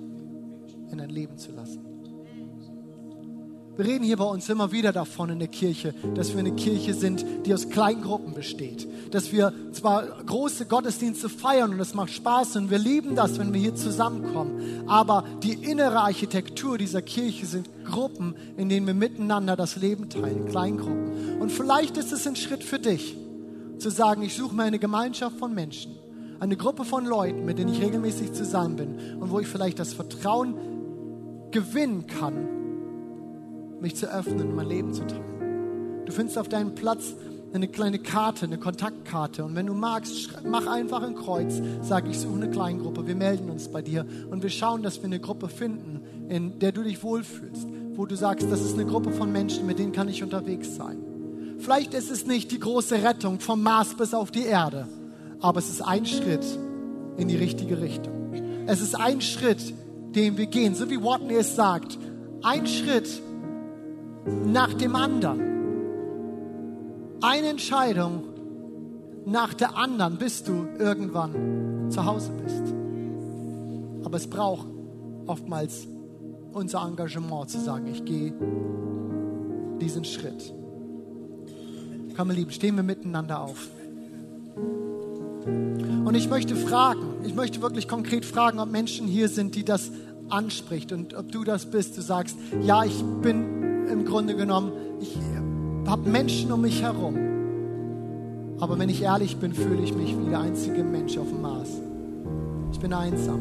in 0.90 0.98
dein 0.98 1.10
Leben 1.10 1.36
zu 1.36 1.52
lassen. 1.52 1.89
Wir 3.76 3.86
reden 3.86 4.04
hier 4.04 4.16
bei 4.16 4.24
uns 4.24 4.48
immer 4.48 4.72
wieder 4.72 4.92
davon 4.92 5.30
in 5.30 5.38
der 5.38 5.48
Kirche, 5.48 5.94
dass 6.14 6.32
wir 6.32 6.40
eine 6.40 6.52
Kirche 6.52 6.92
sind, 6.92 7.24
die 7.46 7.54
aus 7.54 7.70
Kleingruppen 7.70 8.34
besteht. 8.34 8.86
Dass 9.12 9.32
wir 9.32 9.52
zwar 9.72 10.02
große 10.02 10.66
Gottesdienste 10.66 11.28
feiern 11.28 11.72
und 11.72 11.80
es 11.80 11.94
macht 11.94 12.10
Spaß 12.10 12.56
und 12.56 12.70
wir 12.70 12.78
lieben 12.78 13.14
das, 13.14 13.38
wenn 13.38 13.54
wir 13.54 13.60
hier 13.60 13.74
zusammenkommen. 13.74 14.84
Aber 14.86 15.24
die 15.42 15.54
innere 15.54 16.00
Architektur 16.00 16.78
dieser 16.78 17.00
Kirche 17.00 17.46
sind 17.46 17.68
Gruppen, 17.84 18.34
in 18.56 18.68
denen 18.68 18.86
wir 18.86 18.94
miteinander 18.94 19.56
das 19.56 19.76
Leben 19.76 20.10
teilen, 20.10 20.48
Kleingruppen. 20.48 21.40
Und 21.40 21.50
vielleicht 21.50 21.96
ist 21.96 22.12
es 22.12 22.26
ein 22.26 22.36
Schritt 22.36 22.64
für 22.64 22.78
dich, 22.78 23.16
zu 23.78 23.90
sagen, 23.90 24.22
ich 24.22 24.34
suche 24.34 24.54
mir 24.54 24.64
eine 24.64 24.78
Gemeinschaft 24.78 25.38
von 25.38 25.54
Menschen, 25.54 25.96
eine 26.38 26.56
Gruppe 26.56 26.84
von 26.84 27.06
Leuten, 27.06 27.44
mit 27.46 27.58
denen 27.58 27.72
ich 27.72 27.80
regelmäßig 27.80 28.32
zusammen 28.32 28.76
bin 28.76 29.20
und 29.20 29.30
wo 29.30 29.40
ich 29.40 29.46
vielleicht 29.46 29.78
das 29.78 29.94
Vertrauen 29.94 30.54
gewinnen 31.50 32.06
kann, 32.06 32.59
mich 33.82 33.96
zu 33.96 34.06
öffnen 34.06 34.48
und 34.48 34.54
mein 34.54 34.68
Leben 34.68 34.92
zu 34.92 35.06
teilen. 35.06 36.04
Du 36.06 36.12
findest 36.12 36.38
auf 36.38 36.48
deinem 36.48 36.74
Platz 36.74 37.14
eine 37.52 37.68
kleine 37.68 37.98
Karte, 37.98 38.46
eine 38.46 38.58
Kontaktkarte. 38.58 39.44
Und 39.44 39.54
wenn 39.54 39.66
du 39.66 39.74
magst, 39.74 40.30
mach 40.44 40.66
einfach 40.66 41.02
ein 41.02 41.14
Kreuz. 41.14 41.60
Sag, 41.82 42.08
ich 42.08 42.18
suche 42.18 42.36
eine 42.36 42.50
Kleingruppe. 42.50 43.06
Wir 43.06 43.16
melden 43.16 43.50
uns 43.50 43.68
bei 43.68 43.82
dir 43.82 44.06
und 44.30 44.42
wir 44.42 44.50
schauen, 44.50 44.82
dass 44.82 44.98
wir 44.98 45.06
eine 45.06 45.20
Gruppe 45.20 45.48
finden, 45.48 46.00
in 46.28 46.58
der 46.58 46.72
du 46.72 46.82
dich 46.82 47.02
wohlfühlst. 47.02 47.66
Wo 47.94 48.06
du 48.06 48.16
sagst, 48.16 48.50
das 48.50 48.60
ist 48.62 48.74
eine 48.74 48.86
Gruppe 48.86 49.12
von 49.12 49.32
Menschen, 49.32 49.66
mit 49.66 49.78
denen 49.78 49.92
kann 49.92 50.08
ich 50.08 50.22
unterwegs 50.22 50.76
sein. 50.76 50.98
Vielleicht 51.58 51.92
ist 51.92 52.10
es 52.10 52.26
nicht 52.26 52.52
die 52.52 52.58
große 52.58 53.02
Rettung 53.02 53.40
vom 53.40 53.62
Mars 53.62 53.94
bis 53.94 54.14
auf 54.14 54.30
die 54.30 54.44
Erde, 54.44 54.88
aber 55.40 55.58
es 55.58 55.68
ist 55.68 55.82
ein 55.82 56.06
Schritt 56.06 56.44
in 57.18 57.28
die 57.28 57.36
richtige 57.36 57.80
Richtung. 57.80 58.32
Es 58.66 58.80
ist 58.80 58.94
ein 58.94 59.20
Schritt, 59.20 59.74
den 60.14 60.38
wir 60.38 60.46
gehen. 60.46 60.74
So 60.74 60.88
wie 60.88 61.02
Watney 61.02 61.34
es 61.34 61.56
sagt, 61.56 61.98
ein 62.42 62.66
Schritt 62.66 63.20
nach 64.46 64.74
dem 64.74 64.94
anderen. 64.96 65.40
Eine 67.20 67.48
Entscheidung 67.48 68.24
nach 69.26 69.54
der 69.54 69.76
anderen, 69.76 70.16
bis 70.16 70.42
du 70.42 70.66
irgendwann 70.78 71.90
zu 71.90 72.04
Hause 72.04 72.32
bist. 72.42 72.74
Aber 74.04 74.16
es 74.16 74.26
braucht 74.26 74.66
oftmals 75.26 75.86
unser 76.52 76.82
Engagement 76.86 77.50
zu 77.50 77.60
sagen, 77.60 77.86
ich 77.86 78.04
gehe 78.04 78.32
diesen 79.80 80.04
Schritt. 80.04 80.52
Komm, 82.16 82.28
meine 82.28 82.40
Lieben, 82.40 82.50
stehen 82.50 82.76
wir 82.76 82.82
miteinander 82.82 83.40
auf. 83.40 83.68
Und 86.04 86.14
ich 86.14 86.28
möchte 86.28 86.56
fragen, 86.56 87.24
ich 87.24 87.34
möchte 87.34 87.62
wirklich 87.62 87.88
konkret 87.88 88.24
fragen, 88.24 88.58
ob 88.58 88.70
Menschen 88.70 89.06
hier 89.06 89.28
sind, 89.28 89.54
die 89.54 89.64
das 89.64 89.92
anspricht 90.28 90.92
und 90.92 91.14
ob 91.14 91.30
du 91.30 91.44
das 91.44 91.70
bist. 91.70 91.96
Du 91.96 92.02
sagst, 92.02 92.36
ja, 92.62 92.84
ich 92.84 93.02
bin 93.22 93.69
im 93.90 94.04
Grunde 94.04 94.34
genommen, 94.36 94.72
ich 95.00 95.16
habe 95.86 96.08
Menschen 96.08 96.52
um 96.52 96.62
mich 96.62 96.82
herum. 96.82 97.16
Aber 98.60 98.78
wenn 98.78 98.88
ich 98.88 99.02
ehrlich 99.02 99.38
bin, 99.38 99.54
fühle 99.54 99.82
ich 99.82 99.94
mich 99.94 100.16
wie 100.18 100.28
der 100.28 100.40
einzige 100.40 100.84
Mensch 100.84 101.16
auf 101.16 101.28
dem 101.28 101.42
Mars. 101.42 101.70
Ich 102.72 102.78
bin 102.78 102.92
einsam. 102.92 103.40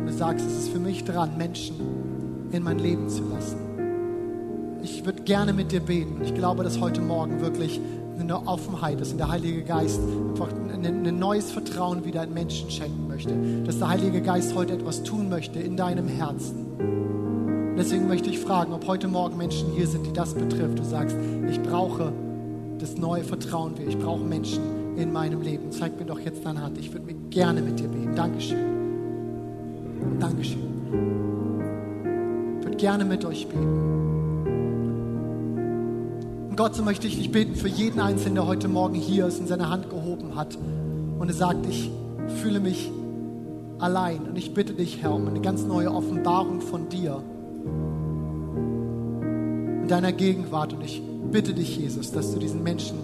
Und 0.00 0.06
du 0.06 0.12
sagst, 0.12 0.46
es 0.46 0.64
ist 0.64 0.68
für 0.70 0.78
mich 0.78 1.04
dran, 1.04 1.36
Menschen 1.36 1.76
in 2.50 2.62
mein 2.62 2.78
Leben 2.78 3.08
zu 3.08 3.22
lassen. 3.24 3.58
Ich 4.82 5.04
würde 5.04 5.22
gerne 5.22 5.52
mit 5.52 5.72
dir 5.72 5.80
beten. 5.80 6.20
Ich 6.24 6.34
glaube, 6.34 6.62
dass 6.62 6.80
heute 6.80 7.00
Morgen 7.00 7.40
wirklich 7.40 7.80
eine 8.18 8.46
Offenheit 8.46 9.00
ist 9.00 9.12
und 9.12 9.18
der 9.18 9.28
Heilige 9.28 9.62
Geist 9.62 10.00
einfach 10.30 10.48
ein, 10.52 11.06
ein 11.06 11.18
neues 11.18 11.50
Vertrauen 11.50 12.04
wieder 12.04 12.24
in 12.24 12.32
Menschen 12.32 12.70
schenken 12.70 13.08
möchte. 13.08 13.34
Dass 13.64 13.78
der 13.78 13.88
Heilige 13.88 14.20
Geist 14.22 14.54
heute 14.54 14.74
etwas 14.74 15.02
tun 15.02 15.28
möchte 15.28 15.58
in 15.58 15.76
deinem 15.76 16.08
Herzen. 16.08 16.66
Und 17.74 17.80
deswegen 17.80 18.06
möchte 18.06 18.30
ich 18.30 18.38
fragen, 18.38 18.72
ob 18.72 18.86
heute 18.86 19.08
Morgen 19.08 19.36
Menschen 19.36 19.72
hier 19.72 19.88
sind, 19.88 20.06
die 20.06 20.12
das 20.12 20.32
betrifft. 20.32 20.78
Du 20.78 20.84
sagst, 20.84 21.16
ich 21.50 21.60
brauche 21.60 22.12
das 22.78 22.96
neue 22.96 23.24
Vertrauen 23.24 23.76
wieder. 23.76 23.88
Ich 23.88 23.98
brauche 23.98 24.22
Menschen 24.22 24.62
in 24.96 25.12
meinem 25.12 25.42
Leben. 25.42 25.72
Zeig 25.72 25.98
mir 25.98 26.06
doch 26.06 26.20
jetzt 26.20 26.46
deine 26.46 26.62
Hand. 26.62 26.78
Ich 26.78 26.92
würde 26.92 27.04
mir 27.04 27.16
gerne 27.30 27.62
mit 27.62 27.80
dir 27.80 27.88
beten. 27.88 28.14
Dankeschön. 28.14 28.58
Dankeschön. 30.20 30.60
Ich 32.60 32.64
würde 32.64 32.76
gerne 32.76 33.04
mit 33.04 33.24
euch 33.24 33.48
beten. 33.48 34.46
Und 36.50 36.56
Gott, 36.56 36.76
so 36.76 36.84
möchte 36.84 37.08
ich 37.08 37.16
dich 37.16 37.32
beten 37.32 37.56
für 37.56 37.66
jeden 37.66 37.98
Einzelnen, 37.98 38.36
der 38.36 38.46
heute 38.46 38.68
Morgen 38.68 38.94
hier 38.94 39.26
ist 39.26 39.40
und 39.40 39.48
seine 39.48 39.68
Hand 39.68 39.90
gehoben 39.90 40.36
hat 40.36 40.56
und 41.18 41.26
er 41.26 41.34
sagt, 41.34 41.66
ich 41.66 41.90
fühle 42.40 42.60
mich 42.60 42.92
allein. 43.80 44.20
Und 44.28 44.38
ich 44.38 44.54
bitte 44.54 44.74
dich, 44.74 45.02
Herr, 45.02 45.12
um 45.12 45.26
eine 45.26 45.40
ganz 45.40 45.64
neue 45.64 45.90
Offenbarung 45.90 46.60
von 46.60 46.88
dir 46.88 47.20
in 49.84 49.88
deiner 49.88 50.12
Gegenwart. 50.12 50.72
Und 50.72 50.82
ich 50.82 51.02
bitte 51.30 51.52
dich, 51.52 51.76
Jesus, 51.76 52.10
dass 52.10 52.32
du 52.32 52.38
diesen 52.38 52.62
Menschen 52.62 52.96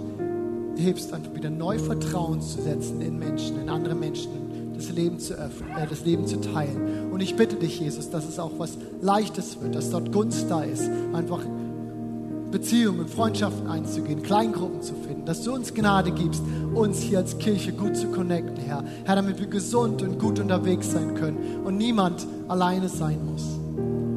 hilfst, 0.78 1.12
einfach 1.12 1.34
wieder 1.34 1.50
neu 1.50 1.78
Vertrauen 1.78 2.40
zu 2.40 2.62
setzen 2.62 3.02
in 3.02 3.18
Menschen, 3.18 3.60
in 3.60 3.68
andere 3.68 3.94
Menschen, 3.94 4.72
das 4.74 4.90
Leben 4.90 5.18
zu 5.18 5.34
öffnen, 5.34 5.68
äh, 5.76 5.86
das 5.86 6.06
Leben 6.06 6.26
zu 6.26 6.40
teilen. 6.40 7.10
Und 7.12 7.20
ich 7.20 7.36
bitte 7.36 7.56
dich, 7.56 7.80
Jesus, 7.80 8.08
dass 8.08 8.26
es 8.26 8.38
auch 8.38 8.52
was 8.56 8.78
Leichtes 9.02 9.60
wird, 9.60 9.74
dass 9.74 9.90
dort 9.90 10.10
Gunst 10.10 10.46
da 10.48 10.62
ist, 10.62 10.88
einfach 11.12 11.42
Beziehungen, 12.50 13.08
Freundschaften 13.08 13.66
einzugehen, 13.66 14.22
Kleingruppen 14.22 14.80
zu 14.80 14.94
finden, 14.94 15.26
dass 15.26 15.42
du 15.42 15.52
uns 15.52 15.74
Gnade 15.74 16.12
gibst, 16.12 16.42
uns 16.74 17.00
hier 17.00 17.18
als 17.18 17.36
Kirche 17.36 17.74
gut 17.74 17.94
zu 17.94 18.06
connecten, 18.06 18.56
Herr. 18.56 18.82
Herr, 19.04 19.16
damit 19.16 19.38
wir 19.38 19.48
gesund 19.48 20.00
und 20.00 20.18
gut 20.18 20.40
unterwegs 20.40 20.90
sein 20.90 21.14
können 21.14 21.60
und 21.62 21.76
niemand 21.76 22.26
alleine 22.48 22.88
sein 22.88 23.18
muss. 23.26 23.44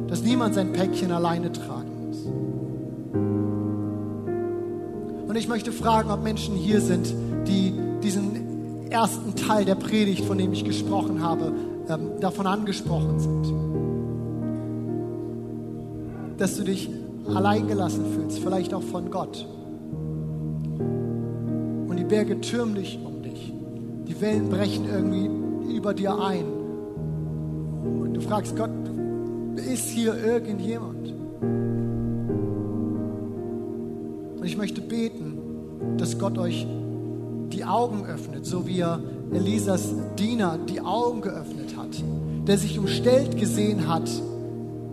Dass 0.08 0.22
niemand 0.22 0.54
sein 0.54 0.72
Päckchen 0.72 1.12
alleine 1.12 1.52
tragen 1.52 1.93
Und 5.34 5.40
ich 5.40 5.48
möchte 5.48 5.72
fragen, 5.72 6.12
ob 6.12 6.22
Menschen 6.22 6.54
hier 6.54 6.80
sind, 6.80 7.12
die 7.48 7.72
diesen 8.04 8.88
ersten 8.88 9.34
Teil 9.34 9.64
der 9.64 9.74
Predigt, 9.74 10.24
von 10.24 10.38
dem 10.38 10.52
ich 10.52 10.64
gesprochen 10.64 11.24
habe, 11.24 11.52
ähm, 11.88 12.20
davon 12.20 12.46
angesprochen 12.46 13.18
sind. 13.18 13.52
Dass 16.38 16.56
du 16.56 16.62
dich 16.62 16.88
alleingelassen 17.26 18.04
fühlst, 18.14 18.38
vielleicht 18.38 18.72
auch 18.74 18.84
von 18.84 19.10
Gott. 19.10 19.44
Und 21.88 21.96
die 21.96 22.04
Berge 22.04 22.40
türmen 22.40 22.76
dich 22.76 23.00
um 23.04 23.20
dich. 23.24 23.52
Die 24.06 24.20
Wellen 24.20 24.48
brechen 24.48 24.84
irgendwie 24.88 25.28
über 25.76 25.94
dir 25.94 26.16
ein. 26.16 26.44
Und 27.82 28.14
du 28.14 28.20
fragst 28.20 28.54
Gott, 28.54 28.70
ist 29.56 29.88
hier 29.88 30.14
irgendjemand? 30.16 31.12
Ich 34.54 34.58
möchte 34.58 34.82
beten, 34.82 35.36
dass 35.98 36.16
Gott 36.16 36.38
euch 36.38 36.64
die 37.48 37.64
Augen 37.64 38.06
öffnet, 38.06 38.46
so 38.46 38.68
wie 38.68 38.78
er 38.78 39.00
Elisas 39.32 39.92
Diener 40.16 40.60
die 40.68 40.80
Augen 40.80 41.22
geöffnet 41.22 41.76
hat, 41.76 41.88
der 42.46 42.56
sich 42.56 42.78
umstellt 42.78 43.36
gesehen 43.36 43.88
hat 43.88 44.08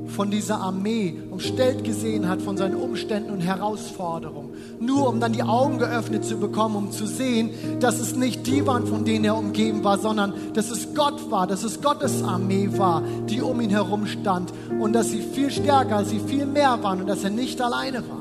von 0.07 0.31
dieser 0.31 0.61
Armee 0.61 1.13
umstellt 1.29 1.83
gesehen 1.83 2.27
hat 2.27 2.41
von 2.41 2.57
seinen 2.57 2.75
Umständen 2.75 3.29
und 3.29 3.41
Herausforderungen. 3.41 4.49
Nur 4.79 5.07
um 5.07 5.19
dann 5.19 5.31
die 5.31 5.43
Augen 5.43 5.77
geöffnet 5.77 6.25
zu 6.25 6.37
bekommen, 6.37 6.75
um 6.75 6.91
zu 6.91 7.05
sehen, 7.05 7.51
dass 7.79 7.99
es 7.99 8.15
nicht 8.15 8.47
die 8.47 8.65
waren, 8.65 8.87
von 8.87 9.05
denen 9.05 9.25
er 9.25 9.37
umgeben 9.37 9.83
war, 9.83 9.99
sondern 9.99 10.33
dass 10.55 10.71
es 10.71 10.95
Gott 10.95 11.29
war, 11.29 11.45
dass 11.45 11.63
es 11.63 11.83
Gottes 11.83 12.23
Armee 12.23 12.67
war, 12.77 13.03
die 13.29 13.41
um 13.41 13.61
ihn 13.61 13.69
herum 13.69 14.07
stand 14.07 14.51
und 14.79 14.93
dass 14.93 15.11
sie 15.11 15.21
viel 15.21 15.51
stärker, 15.51 16.03
sie 16.03 16.19
viel 16.19 16.47
mehr 16.47 16.81
waren 16.81 17.01
und 17.01 17.07
dass 17.07 17.23
er 17.23 17.29
nicht 17.29 17.61
alleine 17.61 17.99
war. 18.09 18.20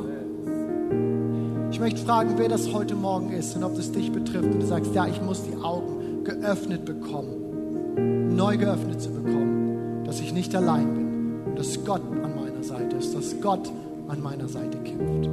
Ich 1.81 1.85
möchte 1.93 2.05
fragen, 2.05 2.35
wer 2.37 2.51
das 2.51 2.71
heute 2.75 2.95
Morgen 2.95 3.33
ist 3.33 3.57
und 3.57 3.65
ob 3.65 3.75
das 3.75 3.91
dich 3.91 4.13
betrifft 4.13 4.45
und 4.45 4.61
du 4.61 4.67
sagst, 4.67 4.95
ja, 4.95 5.07
ich 5.07 5.23
muss 5.23 5.45
die 5.45 5.57
Augen 5.57 6.25
geöffnet 6.25 6.85
bekommen, 6.85 8.37
neu 8.37 8.59
geöffnet 8.59 9.01
zu 9.01 9.09
bekommen, 9.09 10.05
dass 10.05 10.21
ich 10.21 10.35
nicht 10.35 10.55
allein 10.55 10.95
bin 10.95 11.11
dass 11.57 11.83
Gott 11.85 12.03
an 12.23 12.35
meiner 12.37 12.63
Seite 12.63 12.97
ist, 12.97 13.15
dass 13.15 13.41
Gott 13.41 13.73
an 14.09 14.23
meiner 14.23 14.47
Seite 14.47 14.77
kämpft. 14.79 15.31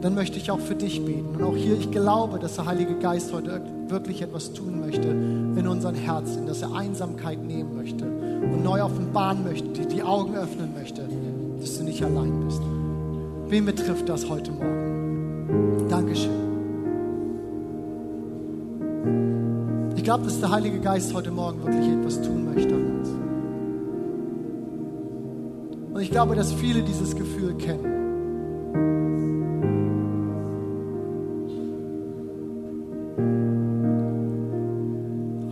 Dann 0.00 0.14
möchte 0.16 0.36
ich 0.36 0.50
auch 0.50 0.58
für 0.58 0.74
dich 0.74 1.04
beten. 1.04 1.36
Und 1.36 1.44
auch 1.44 1.56
hier, 1.56 1.78
ich 1.78 1.92
glaube, 1.92 2.40
dass 2.40 2.56
der 2.56 2.66
Heilige 2.66 2.96
Geist 2.96 3.32
heute 3.32 3.60
wirklich 3.86 4.22
etwas 4.22 4.52
tun 4.52 4.80
möchte 4.80 5.08
in 5.08 5.68
unseren 5.68 5.94
Herzen, 5.94 6.44
dass 6.46 6.62
er 6.62 6.74
Einsamkeit 6.74 7.40
nehmen 7.40 7.76
möchte 7.76 8.04
und 8.04 8.64
neu 8.64 8.82
offenbaren 8.82 9.44
möchte, 9.44 9.86
die 9.86 10.02
Augen 10.02 10.34
öffnen 10.34 10.74
möchte, 10.74 11.08
dass 11.60 11.78
du 11.78 11.84
nicht 11.84 12.02
allein 12.02 12.40
bist. 12.44 12.62
Wen 13.48 13.64
betrifft 13.64 14.08
das 14.08 14.28
heute 14.28 14.50
Morgen? 14.50 15.86
Dankeschön. 15.88 16.32
Ich 19.94 20.02
glaube, 20.02 20.24
dass 20.24 20.40
der 20.40 20.50
Heilige 20.50 20.80
Geist 20.80 21.14
heute 21.14 21.30
Morgen 21.30 21.64
wirklich 21.64 21.88
etwas 21.88 22.20
tun 22.22 22.44
möchte 22.44 22.74
an 22.74 22.98
uns. 22.98 23.08
Und 25.94 26.00
ich 26.00 26.10
glaube, 26.10 26.34
dass 26.34 26.52
viele 26.52 26.82
dieses 26.82 27.14
Gefühl 27.14 27.54
kennen. 27.54 27.96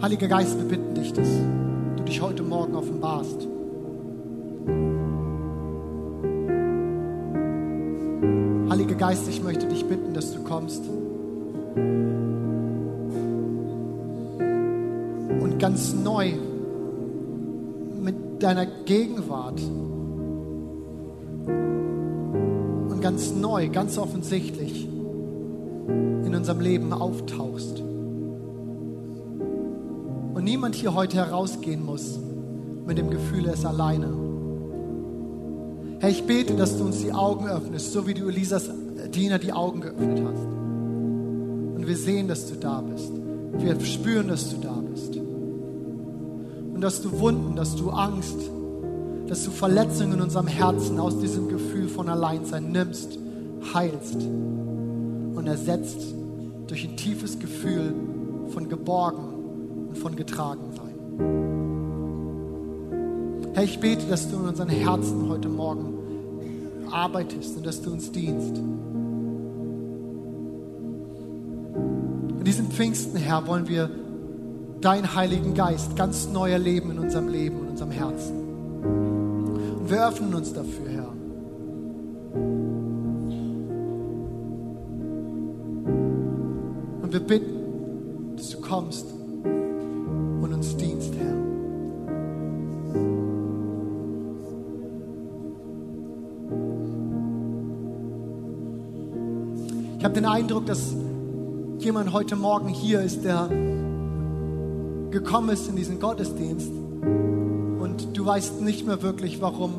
Heiliger 0.02 0.26
Geist, 0.28 0.58
wir 0.58 0.64
bitten 0.64 0.94
dich, 0.94 1.12
dass 1.12 1.28
du 1.96 2.02
dich 2.02 2.20
heute 2.20 2.42
Morgen 2.42 2.74
offenbarst. 2.74 3.43
Heiliger 8.94 9.08
Geist, 9.08 9.28
ich 9.28 9.42
möchte 9.42 9.66
dich 9.66 9.84
bitten, 9.84 10.14
dass 10.14 10.32
du 10.32 10.44
kommst 10.44 10.84
und 15.40 15.58
ganz 15.58 15.92
neu 15.92 16.34
mit 18.00 18.14
deiner 18.40 18.66
Gegenwart 18.66 19.60
und 22.88 23.00
ganz 23.00 23.32
neu, 23.34 23.68
ganz 23.68 23.98
offensichtlich 23.98 24.86
in 24.86 26.32
unserem 26.32 26.60
Leben 26.60 26.92
auftauchst. 26.92 27.80
Und 30.34 30.44
niemand 30.44 30.76
hier 30.76 30.94
heute 30.94 31.16
herausgehen 31.16 31.84
muss 31.84 32.20
mit 32.86 32.96
dem 32.98 33.10
Gefühl, 33.10 33.46
er 33.46 33.54
ist 33.54 33.66
alleine. 33.66 34.06
Herr, 35.98 36.10
ich 36.10 36.24
bete, 36.24 36.54
dass 36.54 36.78
du 36.78 36.84
uns 36.84 37.00
die 37.00 37.12
Augen 37.12 37.48
öffnest, 37.48 37.92
so 37.92 38.06
wie 38.06 38.14
du 38.14 38.28
Elisas 38.28 38.68
Diener 39.14 39.38
die 39.38 39.52
Augen 39.52 39.80
geöffnet 39.80 40.22
hast. 40.24 40.44
Und 40.44 41.86
wir 41.86 41.96
sehen, 41.96 42.28
dass 42.28 42.48
du 42.48 42.56
da 42.56 42.80
bist. 42.80 43.12
Wir 43.58 43.78
spüren, 43.80 44.28
dass 44.28 44.50
du 44.50 44.56
da 44.60 44.74
bist. 44.74 45.16
Und 45.16 46.80
dass 46.80 47.02
du 47.02 47.20
Wunden, 47.20 47.56
dass 47.56 47.76
du 47.76 47.90
Angst, 47.90 48.38
dass 49.28 49.44
du 49.44 49.50
Verletzungen 49.50 50.14
in 50.14 50.20
unserem 50.20 50.46
Herzen 50.46 50.98
aus 50.98 51.18
diesem 51.18 51.48
Gefühl 51.48 51.88
von 51.88 52.08
Alleinsein 52.08 52.72
nimmst, 52.72 53.18
heilst 53.72 54.16
und 54.16 55.46
ersetzt 55.46 56.14
durch 56.66 56.84
ein 56.84 56.96
tiefes 56.96 57.38
Gefühl 57.38 57.94
von 58.48 58.68
geborgen 58.68 59.88
und 59.88 59.98
von 59.98 60.16
getragen 60.16 60.70
sein. 60.76 60.94
Herr, 63.54 63.62
ich 63.62 63.78
bete, 63.78 64.06
dass 64.06 64.28
du 64.30 64.36
in 64.36 64.48
unseren 64.48 64.68
Herzen 64.68 65.28
heute 65.28 65.48
Morgen 65.48 65.94
arbeitest 66.90 67.56
und 67.56 67.64
dass 67.64 67.80
du 67.82 67.92
uns 67.92 68.10
dienst. 68.10 68.60
In 72.44 72.50
diesem 72.50 72.70
Pfingsten, 72.70 73.16
Herr, 73.16 73.46
wollen 73.46 73.68
wir 73.68 73.88
deinen 74.82 75.14
Heiligen 75.14 75.54
Geist 75.54 75.96
ganz 75.96 76.28
neu 76.28 76.50
erleben 76.50 76.90
in 76.90 76.98
unserem 76.98 77.28
Leben 77.28 77.58
und 77.60 77.68
unserem 77.70 77.90
Herzen. 77.90 78.36
Und 79.78 79.88
wir 79.88 80.06
öffnen 80.06 80.34
uns 80.34 80.52
dafür, 80.52 80.90
Herr. 80.90 81.08
Und 87.00 87.10
wir 87.14 87.20
bitten, 87.20 88.36
dass 88.36 88.50
du 88.50 88.60
kommst 88.60 89.06
und 89.42 90.52
uns 90.52 90.76
dienst, 90.76 91.14
Herr. 91.14 91.34
Ich 99.96 100.04
habe 100.04 100.12
den 100.12 100.26
Eindruck, 100.26 100.66
dass 100.66 100.94
jemand 101.84 102.14
heute 102.14 102.34
Morgen 102.34 102.68
hier 102.68 103.02
ist, 103.02 103.24
der 103.24 103.48
gekommen 105.10 105.50
ist 105.50 105.68
in 105.68 105.76
diesen 105.76 106.00
Gottesdienst 106.00 106.70
und 106.70 108.16
du 108.16 108.24
weißt 108.24 108.62
nicht 108.62 108.86
mehr 108.86 109.02
wirklich, 109.02 109.42
warum 109.42 109.74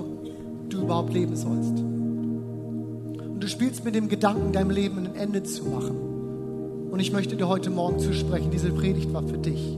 du 0.70 0.82
überhaupt 0.82 1.12
leben 1.12 1.36
sollst. 1.36 1.80
Und 1.80 3.40
du 3.40 3.48
spielst 3.48 3.84
mit 3.84 3.96
dem 3.96 4.08
Gedanken, 4.08 4.52
deinem 4.52 4.70
Leben 4.70 5.00
ein 5.00 5.16
Ende 5.16 5.42
zu 5.44 5.66
machen. 5.66 6.90
Und 6.92 7.00
ich 7.00 7.12
möchte 7.12 7.36
dir 7.36 7.48
heute 7.48 7.72
Morgen 7.72 8.00
zusprechen, 8.00 8.52
diese 8.52 8.70
Predigt 8.70 9.12
war 9.12 9.24
für 9.24 9.40
dich. 9.40 9.78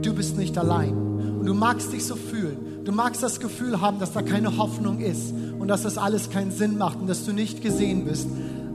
Du 0.00 0.14
bist 0.14 0.38
nicht 0.38 0.56
allein. 0.56 0.96
Und 0.96 1.44
du 1.44 1.52
magst 1.52 1.92
dich 1.92 2.06
so 2.06 2.16
fühlen. 2.16 2.56
Du 2.84 2.92
magst 2.92 3.22
das 3.22 3.38
Gefühl 3.38 3.82
haben, 3.82 3.98
dass 3.98 4.12
da 4.12 4.22
keine 4.22 4.56
Hoffnung 4.56 5.00
ist 5.00 5.34
und 5.58 5.68
dass 5.68 5.82
das 5.82 5.98
alles 5.98 6.30
keinen 6.30 6.52
Sinn 6.52 6.78
macht 6.78 7.00
und 7.00 7.06
dass 7.06 7.26
du 7.26 7.32
nicht 7.32 7.60
gesehen 7.60 8.06
bist. 8.06 8.26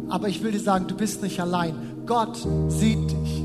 Aber 0.07 0.29
ich 0.29 0.43
will 0.43 0.51
dir 0.51 0.59
sagen, 0.59 0.85
du 0.87 0.95
bist 0.95 1.23
nicht 1.23 1.39
allein. 1.39 1.73
Gott 2.05 2.37
sieht 2.67 3.11
dich. 3.11 3.43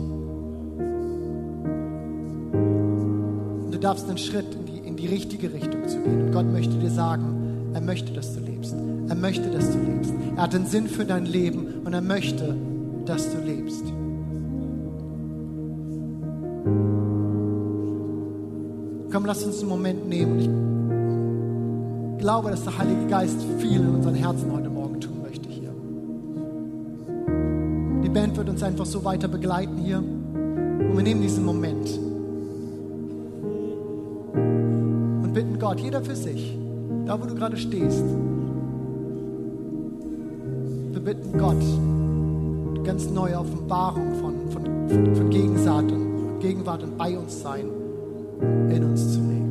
Und 3.65 3.71
du 3.71 3.79
darfst 3.79 4.09
einen 4.09 4.19
Schritt 4.19 4.53
in 4.55 4.67
die, 4.67 4.79
in 4.79 4.97
die 4.97 5.07
richtige 5.07 5.53
Richtung 5.53 5.87
zu 5.87 6.01
gehen. 6.03 6.27
Und 6.27 6.33
Gott 6.33 6.47
möchte 6.47 6.75
dir 6.75 6.91
sagen, 6.91 7.71
er 7.73 7.81
möchte, 7.81 8.13
dass 8.13 8.35
du 8.35 8.41
lebst. 8.41 8.75
Er 9.09 9.15
möchte, 9.15 9.49
dass 9.51 9.71
du 9.71 9.79
lebst. 9.79 10.13
Er 10.37 10.43
hat 10.43 10.55
einen 10.55 10.67
Sinn 10.67 10.89
für 10.89 11.05
dein 11.05 11.27
Leben 11.27 11.83
und 11.85 11.93
er 11.93 12.03
möchte, 12.03 12.57
dass 13.05 13.31
du 13.33 13.39
lebst. 13.39 13.85
Komm, 19.11 19.25
lass 19.25 19.45
uns 19.45 19.61
einen 19.61 19.69
Moment 19.69 20.09
nehmen. 20.09 20.39
Ich 22.17 22.21
glaube, 22.21 22.51
dass 22.51 22.65
der 22.65 22.77
Heilige 22.77 23.07
Geist 23.07 23.41
viel 23.59 23.81
in 23.81 23.95
unseren 23.95 24.15
Herzen 24.15 24.53
heute 24.53 24.68
wird 28.39 28.49
uns 28.49 28.63
einfach 28.63 28.87
so 28.87 29.05
weiter 29.05 29.27
begleiten 29.27 29.77
hier. 29.79 29.99
Und 29.99 30.97
wir 30.97 31.03
nehmen 31.03 31.21
diesen 31.21 31.45
Moment 31.45 31.99
und 35.23 35.35
bitten 35.35 35.59
Gott, 35.59 35.81
jeder 35.81 36.01
für 36.01 36.15
sich, 36.15 36.57
da 37.05 37.21
wo 37.21 37.27
du 37.27 37.35
gerade 37.35 37.57
stehst, 37.57 38.05
wir 40.93 41.01
bitten 41.01 41.37
Gott, 41.37 42.85
ganz 42.85 43.11
neue 43.11 43.39
Offenbarung 43.39 44.15
von, 44.15 44.35
von, 44.51 45.17
von, 45.17 45.31
Gegenwart, 45.31 45.91
und, 45.91 46.39
Gegenwart 46.41 46.83
und 46.85 46.97
bei 46.97 47.19
uns 47.19 47.43
sein 47.43 47.67
in 48.71 48.85
uns 48.85 49.13
zu 49.13 49.21
legen. 49.21 49.48